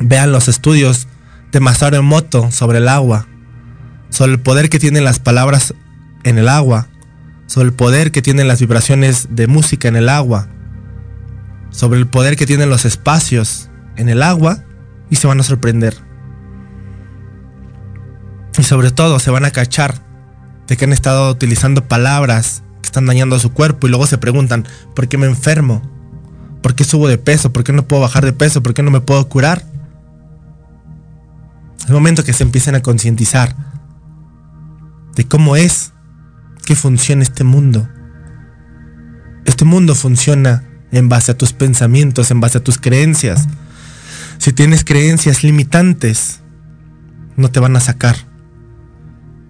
[0.00, 1.08] Vean los estudios
[1.52, 3.26] de Masaru Emoto sobre el agua,
[4.08, 5.74] sobre el poder que tienen las palabras
[6.24, 6.88] en el agua,
[7.46, 10.48] sobre el poder que tienen las vibraciones de música en el agua,
[11.70, 14.64] sobre el poder que tienen los espacios en el agua
[15.10, 15.96] y se van a sorprender.
[18.58, 19.94] Y sobre todo se van a cachar
[20.66, 24.18] de que han estado utilizando palabras que están dañando a su cuerpo y luego se
[24.18, 25.82] preguntan, ¿por qué me enfermo?
[26.62, 27.52] ¿Por qué subo de peso?
[27.52, 28.62] ¿Por qué no puedo bajar de peso?
[28.62, 29.62] ¿Por qué no me puedo curar?
[31.84, 33.54] Es momento que se empiecen a concientizar
[35.14, 35.92] de cómo es
[36.64, 37.88] que funciona este mundo.
[39.44, 40.64] Este mundo funciona
[40.96, 43.46] en base a tus pensamientos, en base a tus creencias.
[44.38, 46.40] Si tienes creencias limitantes,
[47.36, 48.16] no te van a sacar.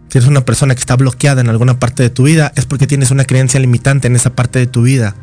[0.09, 2.86] Si eres una persona que está bloqueada en alguna parte de tu vida, es porque
[2.86, 5.14] tienes una creencia limitante en esa parte de tu vida.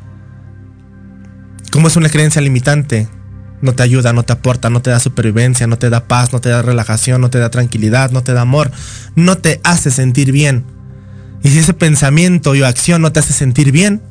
[1.71, 3.07] ¿Cómo es una creencia limitante?
[3.61, 6.41] No te ayuda, no te aporta, no te da supervivencia, no te da paz, no
[6.41, 8.71] te da relajación, no te da tranquilidad, no te da amor,
[9.15, 10.65] no te hace sentir bien.
[11.43, 14.01] Y si ese pensamiento o acción no te hace sentir bien,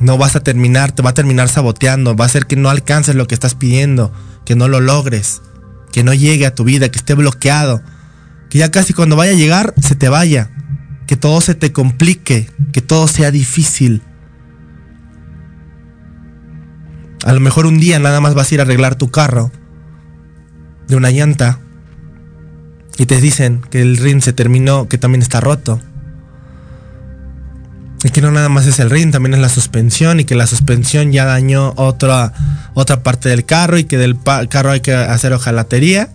[0.00, 3.14] no vas a terminar, te va a terminar saboteando, va a hacer que no alcances
[3.14, 4.12] lo que estás pidiendo,
[4.44, 5.42] que no lo logres,
[5.92, 7.82] que no llegue a tu vida, que esté bloqueado,
[8.50, 10.50] que ya casi cuando vaya a llegar se te vaya,
[11.06, 14.02] que todo se te complique, que todo sea difícil.
[17.24, 19.50] A lo mejor un día nada más vas a ir a arreglar tu carro
[20.88, 21.60] de una llanta
[22.98, 25.80] y te dicen que el ring se terminó, que también está roto.
[28.04, 30.46] Y que no nada más es el ring, también es la suspensión y que la
[30.46, 32.34] suspensión ya dañó otra,
[32.74, 36.10] otra parte del carro y que del carro hay que hacer hojalatería.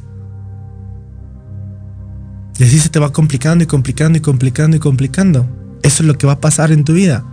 [2.60, 5.50] Y así se te va complicando y complicando y complicando y complicando.
[5.82, 7.26] Eso es lo que va a pasar en tu vida.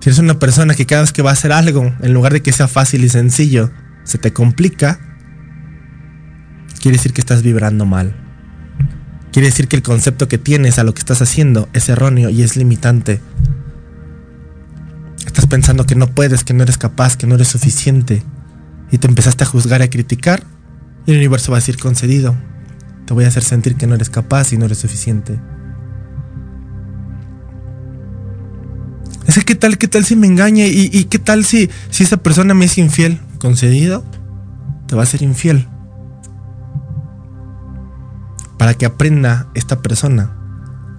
[0.00, 2.40] Si eres una persona que cada vez que va a hacer algo, en lugar de
[2.40, 3.70] que sea fácil y sencillo,
[4.04, 4.98] se te complica,
[6.80, 8.27] quiere decir que estás vibrando mal.
[9.38, 12.42] Quiere decir que el concepto que tienes a lo que estás haciendo es erróneo y
[12.42, 13.20] es limitante.
[15.24, 18.24] Estás pensando que no puedes, que no eres capaz, que no eres suficiente.
[18.90, 20.42] Y te empezaste a juzgar y a criticar.
[21.06, 22.34] Y el universo va a decir concedido.
[23.06, 25.38] Te voy a hacer sentir que no eres capaz y no eres suficiente.
[29.28, 32.02] Es que qué tal, qué tal si me engaña y, y qué tal si, si
[32.02, 33.20] esa persona me es infiel.
[33.38, 34.04] Concedido,
[34.88, 35.68] te va a ser infiel.
[38.58, 40.32] Para que aprenda esta persona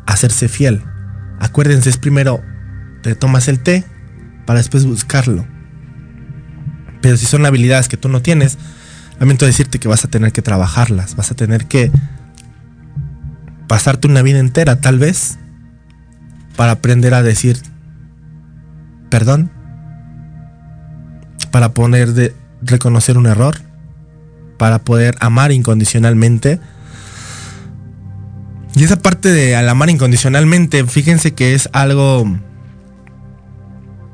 [0.06, 0.84] a hacerse fiel.
[1.40, 2.42] Acuérdense, es primero
[3.02, 3.86] te tomas el té
[4.46, 5.46] para después buscarlo.
[7.02, 8.58] Pero si son habilidades que tú no tienes,
[9.20, 11.92] lamento decirte que vas a tener que trabajarlas, vas a tener que
[13.68, 15.38] pasarte una vida entera tal vez
[16.56, 17.62] para aprender a decir
[19.10, 19.52] perdón,
[21.52, 23.56] para poder de reconocer un error,
[24.58, 26.60] para poder amar incondicionalmente
[28.76, 32.26] Y esa parte de al amar incondicionalmente, fíjense que es algo.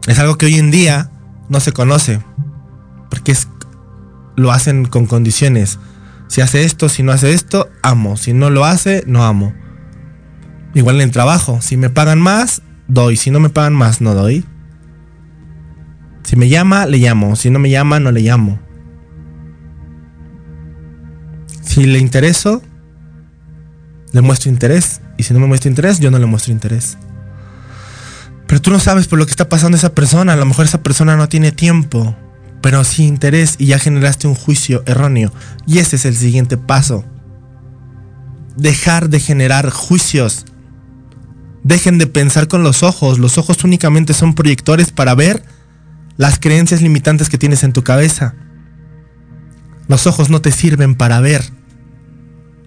[0.08, 1.10] Es algo que hoy en día
[1.50, 2.22] no se conoce.
[3.10, 3.34] Porque
[4.36, 5.80] lo hacen con condiciones.
[6.28, 8.18] Si hace esto, si no hace esto, amo.
[8.18, 9.54] Si no lo hace, no amo.
[10.74, 11.60] Igual en el trabajo.
[11.62, 13.18] Si me pagan más, doy.
[13.18, 14.46] Si no me pagan más, no doy.
[16.24, 17.36] Si me llama, le llamo.
[17.36, 18.60] Si no me llama, no le llamo.
[21.62, 22.62] Si le intereso,
[24.16, 25.02] le muestro interés.
[25.18, 26.98] Y si no me muestro interés, yo no le muestro interés.
[28.48, 30.34] Pero tú no sabes por lo que está pasando esa persona.
[30.34, 32.16] A lo mejor esa persona no tiene tiempo,
[32.62, 35.34] pero sí interés y ya generaste un juicio erróneo.
[35.68, 37.04] Y ese es el siguiente paso.
[38.56, 40.46] Dejar de generar juicios.
[41.64, 43.20] Dejen de pensar con los ojos.
[43.20, 45.44] Los ojos únicamente son proyectores para ver
[46.16, 48.34] las creencias limitantes que tienes en tu cabeza.
[49.90, 51.44] Los ojos no te sirven para ver.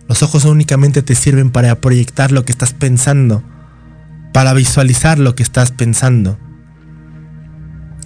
[0.09, 3.43] Los ojos únicamente te sirven para proyectar lo que estás pensando,
[4.33, 6.39] para visualizar lo que estás pensando.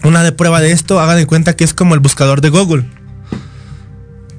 [0.04, 2.84] Una de prueba de esto, hagan de cuenta que es como el buscador de Google.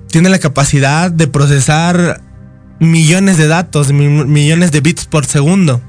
[0.07, 2.21] Tiene la capacidad de procesar
[2.79, 5.81] millones de datos, mi- millones de bits por segundo.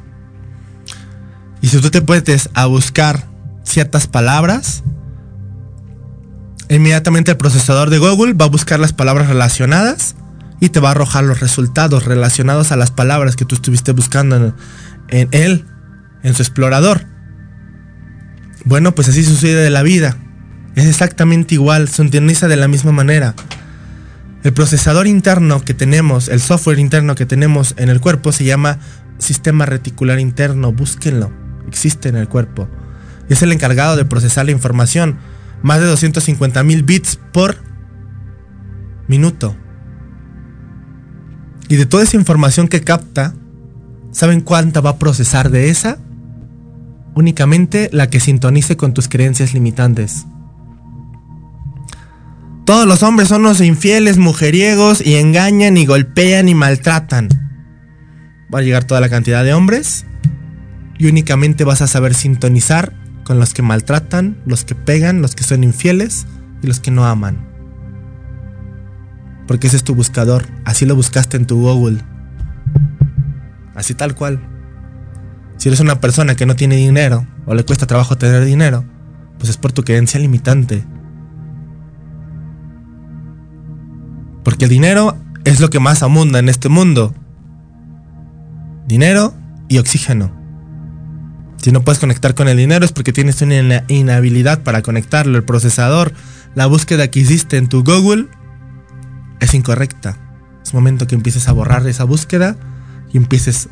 [1.61, 3.27] Y si tú te puedes a buscar
[3.65, 4.85] ciertas palabras,
[6.69, 10.15] inmediatamente el procesador de Google va a buscar las palabras relacionadas
[10.61, 14.55] y te va a arrojar los resultados relacionados a las palabras que tú estuviste buscando
[15.09, 15.67] en, él,
[16.23, 17.07] en su explorador.
[18.65, 20.17] Bueno, pues así sucede de la vida.
[20.75, 23.35] Es exactamente igual, se sintoniza de la misma manera.
[24.43, 28.79] El procesador interno que tenemos, el software interno que tenemos en el cuerpo se llama
[29.19, 30.73] sistema reticular interno.
[30.73, 31.33] Búsquenlo.
[31.67, 32.69] Existe en el cuerpo.
[33.29, 35.19] Es el encargado de procesar la información.
[35.63, 37.57] Más de 250 mil bits por
[39.09, 39.57] minuto.
[41.75, 43.35] Y de toda esa información que capta,
[44.13, 45.99] ¿saben cuánta va a procesar de esa?
[47.17, 50.25] Únicamente la que sintonice con tus creencias limitantes.
[52.65, 57.29] Todos los hombres son los infieles, mujeriegos y engañan y golpean y maltratan.
[58.55, 60.07] Va a llegar toda la cantidad de hombres
[60.97, 62.95] y únicamente vas a saber sintonizar
[63.25, 66.29] con los que maltratan, los que pegan, los que son infieles
[66.63, 67.54] y los que no aman.
[69.47, 71.99] Porque ese es tu buscador, así lo buscaste en tu Google.
[73.75, 74.41] Así tal cual.
[75.57, 78.85] Si eres una persona que no tiene dinero o le cuesta trabajo tener dinero,
[79.39, 80.85] pues es por tu creencia limitante.
[84.43, 87.15] Porque el dinero es lo que más abunda en este mundo.
[88.87, 89.35] Dinero
[89.69, 90.33] y oxígeno.
[91.57, 95.39] Si no puedes conectar con el dinero es porque tienes una inhabilidad para conectarlo.
[95.39, 96.13] El procesador,
[96.55, 98.29] la búsqueda que hiciste en tu Google
[99.45, 100.19] es incorrecta.
[100.63, 102.57] Es momento que empieces a borrar esa búsqueda
[103.13, 103.69] y empieces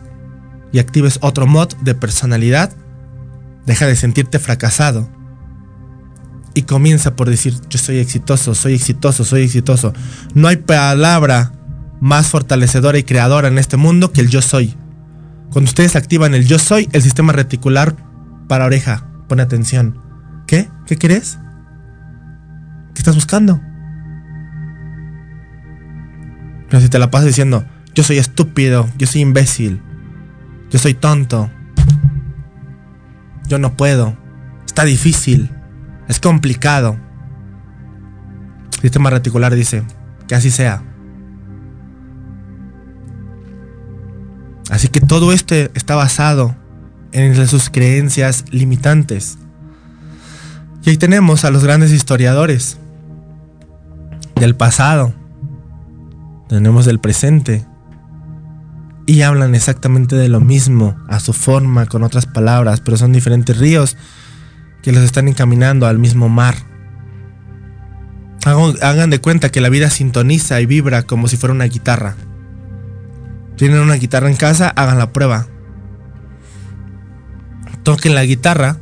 [0.72, 2.72] y actives otro mod de personalidad.
[3.66, 5.08] Deja de sentirte fracasado.
[6.54, 9.92] Y comienza por decir, yo soy exitoso, soy exitoso, soy exitoso.
[10.34, 11.52] No hay palabra
[12.00, 14.76] más fortalecedora y creadora en este mundo que el yo soy.
[15.50, 17.96] Cuando ustedes activan el yo soy, el sistema reticular
[18.48, 19.06] para oreja.
[19.28, 19.98] Pone atención.
[20.46, 20.68] ¿Qué?
[20.86, 21.38] ¿Qué quieres?
[22.94, 23.60] ¿Qué estás buscando?
[26.72, 29.82] Pero si te la pasas diciendo, yo soy estúpido, yo soy imbécil,
[30.70, 31.50] yo soy tonto,
[33.46, 34.16] yo no puedo,
[34.64, 35.50] está difícil,
[36.08, 36.96] es complicado.
[38.76, 39.82] El sistema reticular dice,
[40.26, 40.82] que así sea.
[44.70, 46.56] Así que todo esto está basado
[47.12, 49.36] en sus creencias limitantes.
[50.86, 52.78] Y ahí tenemos a los grandes historiadores
[54.36, 55.12] del pasado.
[56.48, 57.66] Tenemos del presente.
[59.06, 63.58] Y hablan exactamente de lo mismo, a su forma, con otras palabras, pero son diferentes
[63.58, 63.96] ríos
[64.82, 66.54] que los están encaminando al mismo mar.
[68.44, 72.16] Hagan de cuenta que la vida sintoniza y vibra como si fuera una guitarra.
[73.56, 75.46] Tienen una guitarra en casa, hagan la prueba.
[77.84, 78.78] Toquen la guitarra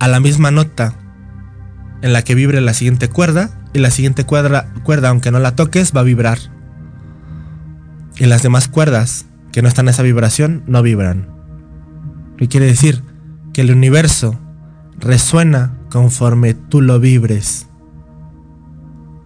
[0.00, 0.94] a la misma nota
[2.02, 5.56] en la que vibre la siguiente cuerda y la siguiente cuerda, cuerda aunque no la
[5.56, 6.38] toques, va a vibrar.
[8.22, 11.26] Y las demás cuerdas que no están en esa vibración no vibran.
[12.38, 13.02] ¿Qué quiere decir?
[13.52, 14.38] Que el universo
[14.96, 17.66] resuena conforme tú lo vibres.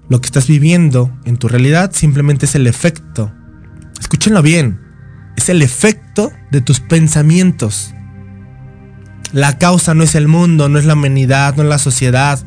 [0.09, 3.35] Lo que estás viviendo en tu realidad simplemente es el efecto.
[4.01, 4.81] Escúchenlo bien.
[5.37, 7.93] Es el efecto de tus pensamientos.
[9.31, 12.39] La causa no es el mundo, no es la humanidad, no es la sociedad.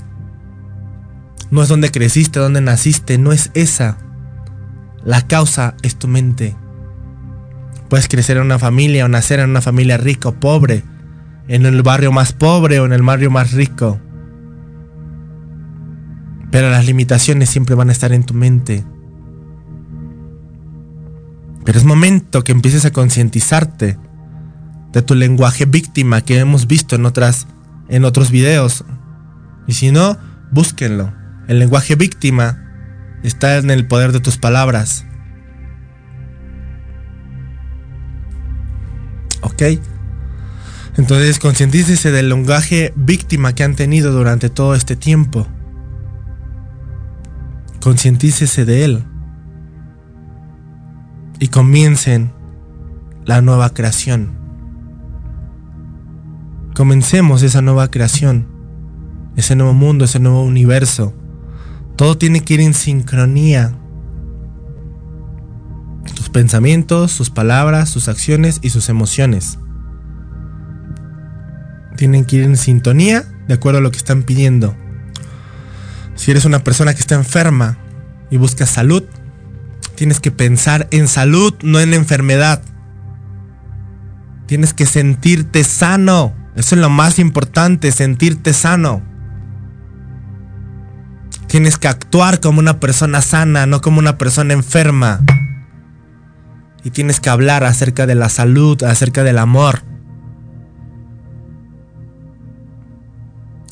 [1.51, 3.99] No es donde creciste, donde naciste, no es esa.
[5.03, 6.55] La causa es tu mente.
[7.89, 10.83] Puedes crecer en una familia o nacer en una familia rica o pobre,
[11.47, 13.99] en el barrio más pobre o en el barrio más rico.
[16.51, 18.85] Pero las limitaciones siempre van a estar en tu mente.
[21.65, 23.97] Pero es momento que empieces a concientizarte
[24.91, 27.47] de tu lenguaje víctima que hemos visto en otras
[27.89, 28.85] en otros videos.
[29.67, 30.17] Y si no,
[30.51, 31.13] búsquenlo.
[31.47, 32.68] El lenguaje víctima
[33.23, 35.05] está en el poder de tus palabras.
[39.41, 39.63] ¿Ok?
[40.97, 45.47] Entonces concientícese del lenguaje víctima que han tenido durante todo este tiempo.
[47.81, 49.05] Concientícese de él.
[51.39, 52.33] Y comiencen
[53.25, 54.37] la nueva creación.
[56.75, 58.47] Comencemos esa nueva creación.
[59.37, 61.13] Ese nuevo mundo, ese nuevo universo.
[61.99, 63.75] Todo tiene que ir en sincronía.
[66.15, 69.59] Tus pensamientos, sus palabras, sus acciones y sus emociones.
[71.97, 74.77] Tienen que ir en sintonía de acuerdo a lo que están pidiendo.
[76.15, 77.77] Si eres una persona que está enferma
[78.31, 79.03] y buscas salud,
[79.95, 82.61] tienes que pensar en salud, no en enfermedad.
[84.45, 86.33] Tienes que sentirte sano.
[86.55, 89.08] Eso es lo más importante, sentirte sano.
[91.49, 95.21] Tienes que actuar como una persona sana, no como una persona enferma.
[96.83, 99.81] Y tienes que hablar acerca de la salud, acerca del amor.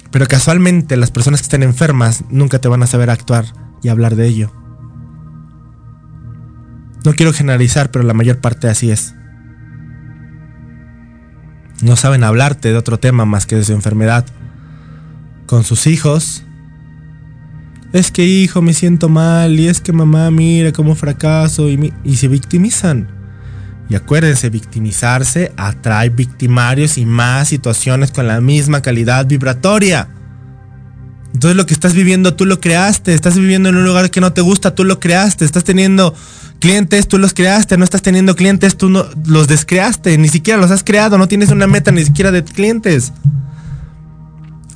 [0.09, 3.45] Pero casualmente las personas que estén enfermas nunca te van a saber actuar
[3.83, 4.51] y hablar de ello.
[7.05, 9.13] No quiero generalizar, pero la mayor parte así es.
[11.83, 14.25] No saben hablarte de otro tema más que de su enfermedad.
[15.45, 16.43] Con sus hijos.
[17.93, 19.59] Es que hijo, me siento mal.
[19.59, 21.69] Y es que mamá, mira cómo fracaso.
[21.69, 23.07] Y, y se victimizan.
[23.89, 30.09] Y acuérdense, victimizarse atrae victimarios y más situaciones con la misma calidad vibratoria.
[31.33, 34.33] Entonces lo que estás viviendo tú lo creaste, estás viviendo en un lugar que no
[34.33, 36.13] te gusta, tú lo creaste, estás teniendo
[36.59, 40.71] clientes, tú los creaste, no estás teniendo clientes, tú no, los descreaste, ni siquiera los
[40.71, 43.13] has creado, no tienes una meta ni siquiera de clientes.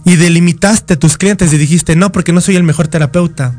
[0.04, 3.56] Y delimitaste tus clientes y dijiste, no, porque no soy el mejor terapeuta.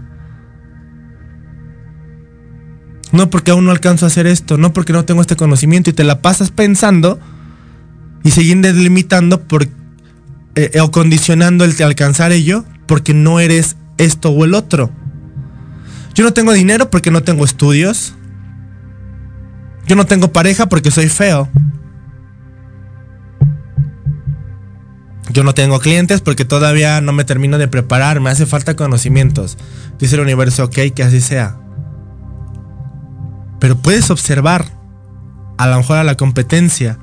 [3.13, 5.93] No porque aún no alcanzo a hacer esto, no porque no tengo este conocimiento y
[5.93, 7.21] te la pasas pensando
[8.25, 9.69] y siguen delimitando por,
[10.55, 14.91] eh, o condicionando el alcanzar ello porque no eres esto o el otro.
[16.15, 18.15] Yo no tengo dinero porque no tengo estudios.
[19.87, 21.49] Yo no tengo pareja porque soy feo.
[25.33, 29.57] Yo no tengo clientes porque todavía no me termino de preparar, me hace falta conocimientos.
[29.99, 31.59] Dice el universo, ok, que así sea.
[33.59, 34.67] Pero puedes observar
[35.57, 36.99] a lo mejor a la competencia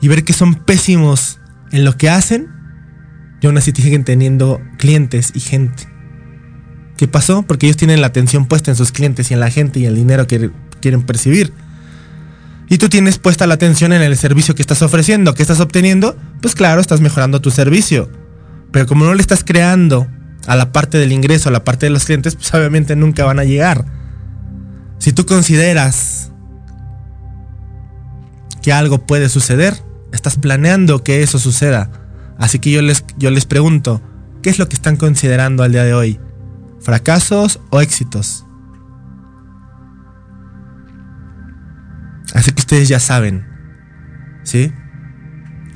[0.00, 1.38] y ver que son pésimos
[1.70, 2.48] en lo que hacen
[3.40, 5.88] y aún así siguen teniendo clientes y gente.
[6.96, 7.42] ¿Qué pasó?
[7.42, 9.94] Porque ellos tienen la atención puesta en sus clientes y en la gente y el
[9.94, 10.50] dinero que
[10.80, 11.52] quieren percibir.
[12.68, 16.16] Y tú tienes puesta la atención en el servicio que estás ofreciendo, que estás obteniendo,
[16.40, 18.10] pues claro, estás mejorando tu servicio.
[18.70, 20.06] Pero como no le estás creando
[20.46, 23.38] a la parte del ingreso, a la parte de los clientes, pues obviamente nunca van
[23.38, 23.84] a llegar.
[24.98, 26.32] Si tú consideras
[28.62, 29.74] que algo puede suceder,
[30.12, 31.90] estás planeando que eso suceda.
[32.38, 34.00] Así que yo les, yo les pregunto,
[34.42, 36.20] ¿qué es lo que están considerando al día de hoy?
[36.80, 38.46] ¿Fracasos o éxitos?
[42.32, 43.46] Así que ustedes ya saben,
[44.42, 44.72] ¿sí?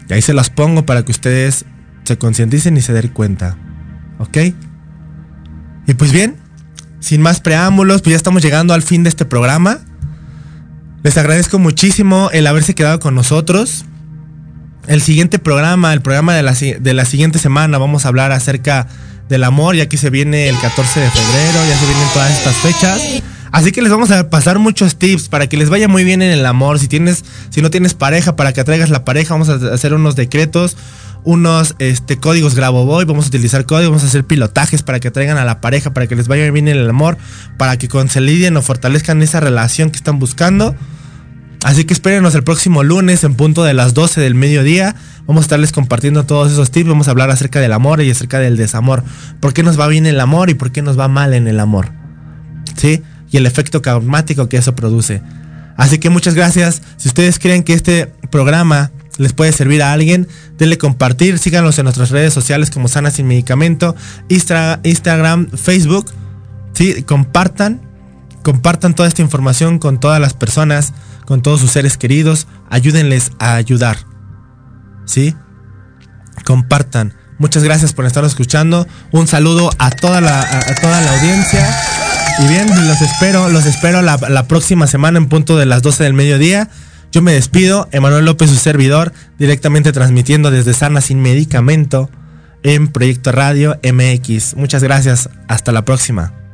[0.09, 1.65] Y ahí se las pongo para que ustedes
[2.05, 3.57] se concienticen y se den cuenta,
[4.19, 4.39] ¿ok?
[5.87, 6.37] Y pues bien,
[7.01, 9.81] sin más preámbulos, pues ya estamos llegando al fin de este programa.
[11.03, 13.85] Les agradezco muchísimo el haberse quedado con nosotros.
[14.87, 18.87] El siguiente programa, el programa de la, de la siguiente semana, vamos a hablar acerca
[19.29, 22.57] del amor, ya que se viene el 14 de febrero, ya se vienen todas estas
[22.57, 23.01] fechas.
[23.57, 26.31] Así que les vamos a pasar muchos tips para que les vaya muy bien en
[26.31, 26.79] el amor.
[26.79, 30.15] Si tienes, si no tienes pareja, para que atraigas la pareja, vamos a hacer unos
[30.15, 30.77] decretos,
[31.25, 35.39] unos este, códigos Grabovoi, vamos a utilizar códigos, vamos a hacer pilotajes para que atraigan
[35.39, 37.17] a la pareja, para que les vaya bien en el amor,
[37.57, 40.77] para que consoliden o fortalezcan esa relación que están buscando.
[41.65, 44.97] Así que espérenos el próximo lunes en punto de las 12 del mediodía.
[45.27, 46.91] Vamos a estarles compartiendo todos esos tips.
[46.91, 49.03] Vamos a hablar acerca del amor y acerca del desamor.
[49.41, 51.59] ¿Por qué nos va bien el amor y por qué nos va mal en el
[51.59, 51.91] amor?
[52.77, 53.03] ¿Sí?
[53.31, 55.23] Y el efecto traumático que eso produce.
[55.77, 56.83] Así que muchas gracias.
[56.97, 61.39] Si ustedes creen que este programa les puede servir a alguien, denle compartir.
[61.39, 63.95] Síganos en nuestras redes sociales como Sana Sin Medicamento,
[64.29, 66.11] Instagram, Facebook.
[66.73, 67.03] ¿Sí?
[67.03, 67.87] Compartan
[68.47, 70.93] compartan toda esta información con todas las personas,
[71.25, 73.97] con todos sus seres queridos, ayúdenles a ayudar.
[75.05, 75.35] ¿Sí?
[76.45, 77.13] Compartan.
[77.39, 78.87] Muchas gracias por estar escuchando.
[79.11, 81.77] Un saludo a toda la, a toda la audiencia.
[82.39, 86.05] Y bien, los espero, los espero la, la próxima semana en punto de las 12
[86.05, 86.69] del mediodía.
[87.11, 92.11] Yo me despido, Emanuel López, su servidor, directamente transmitiendo desde Sana Sin Medicamento
[92.63, 94.55] en Proyecto Radio MX.
[94.57, 96.46] Muchas gracias, hasta la próxima.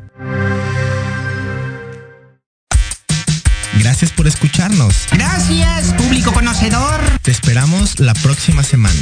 [3.93, 4.95] Gracias por escucharnos.
[5.13, 6.99] Gracias, público conocedor.
[7.21, 8.99] Te esperamos la próxima semana.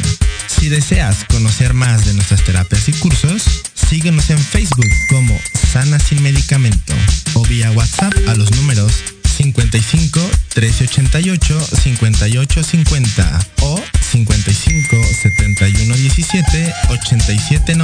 [0.49, 5.39] Si deseas conocer más de nuestras terapias y cursos, síguenos en Facebook como
[5.73, 6.93] Sana Sin Medicamento
[7.35, 8.93] o vía WhatsApp a los números
[9.37, 10.19] 55
[10.57, 13.81] 1388 5850 o
[14.11, 17.77] 55 71 17 87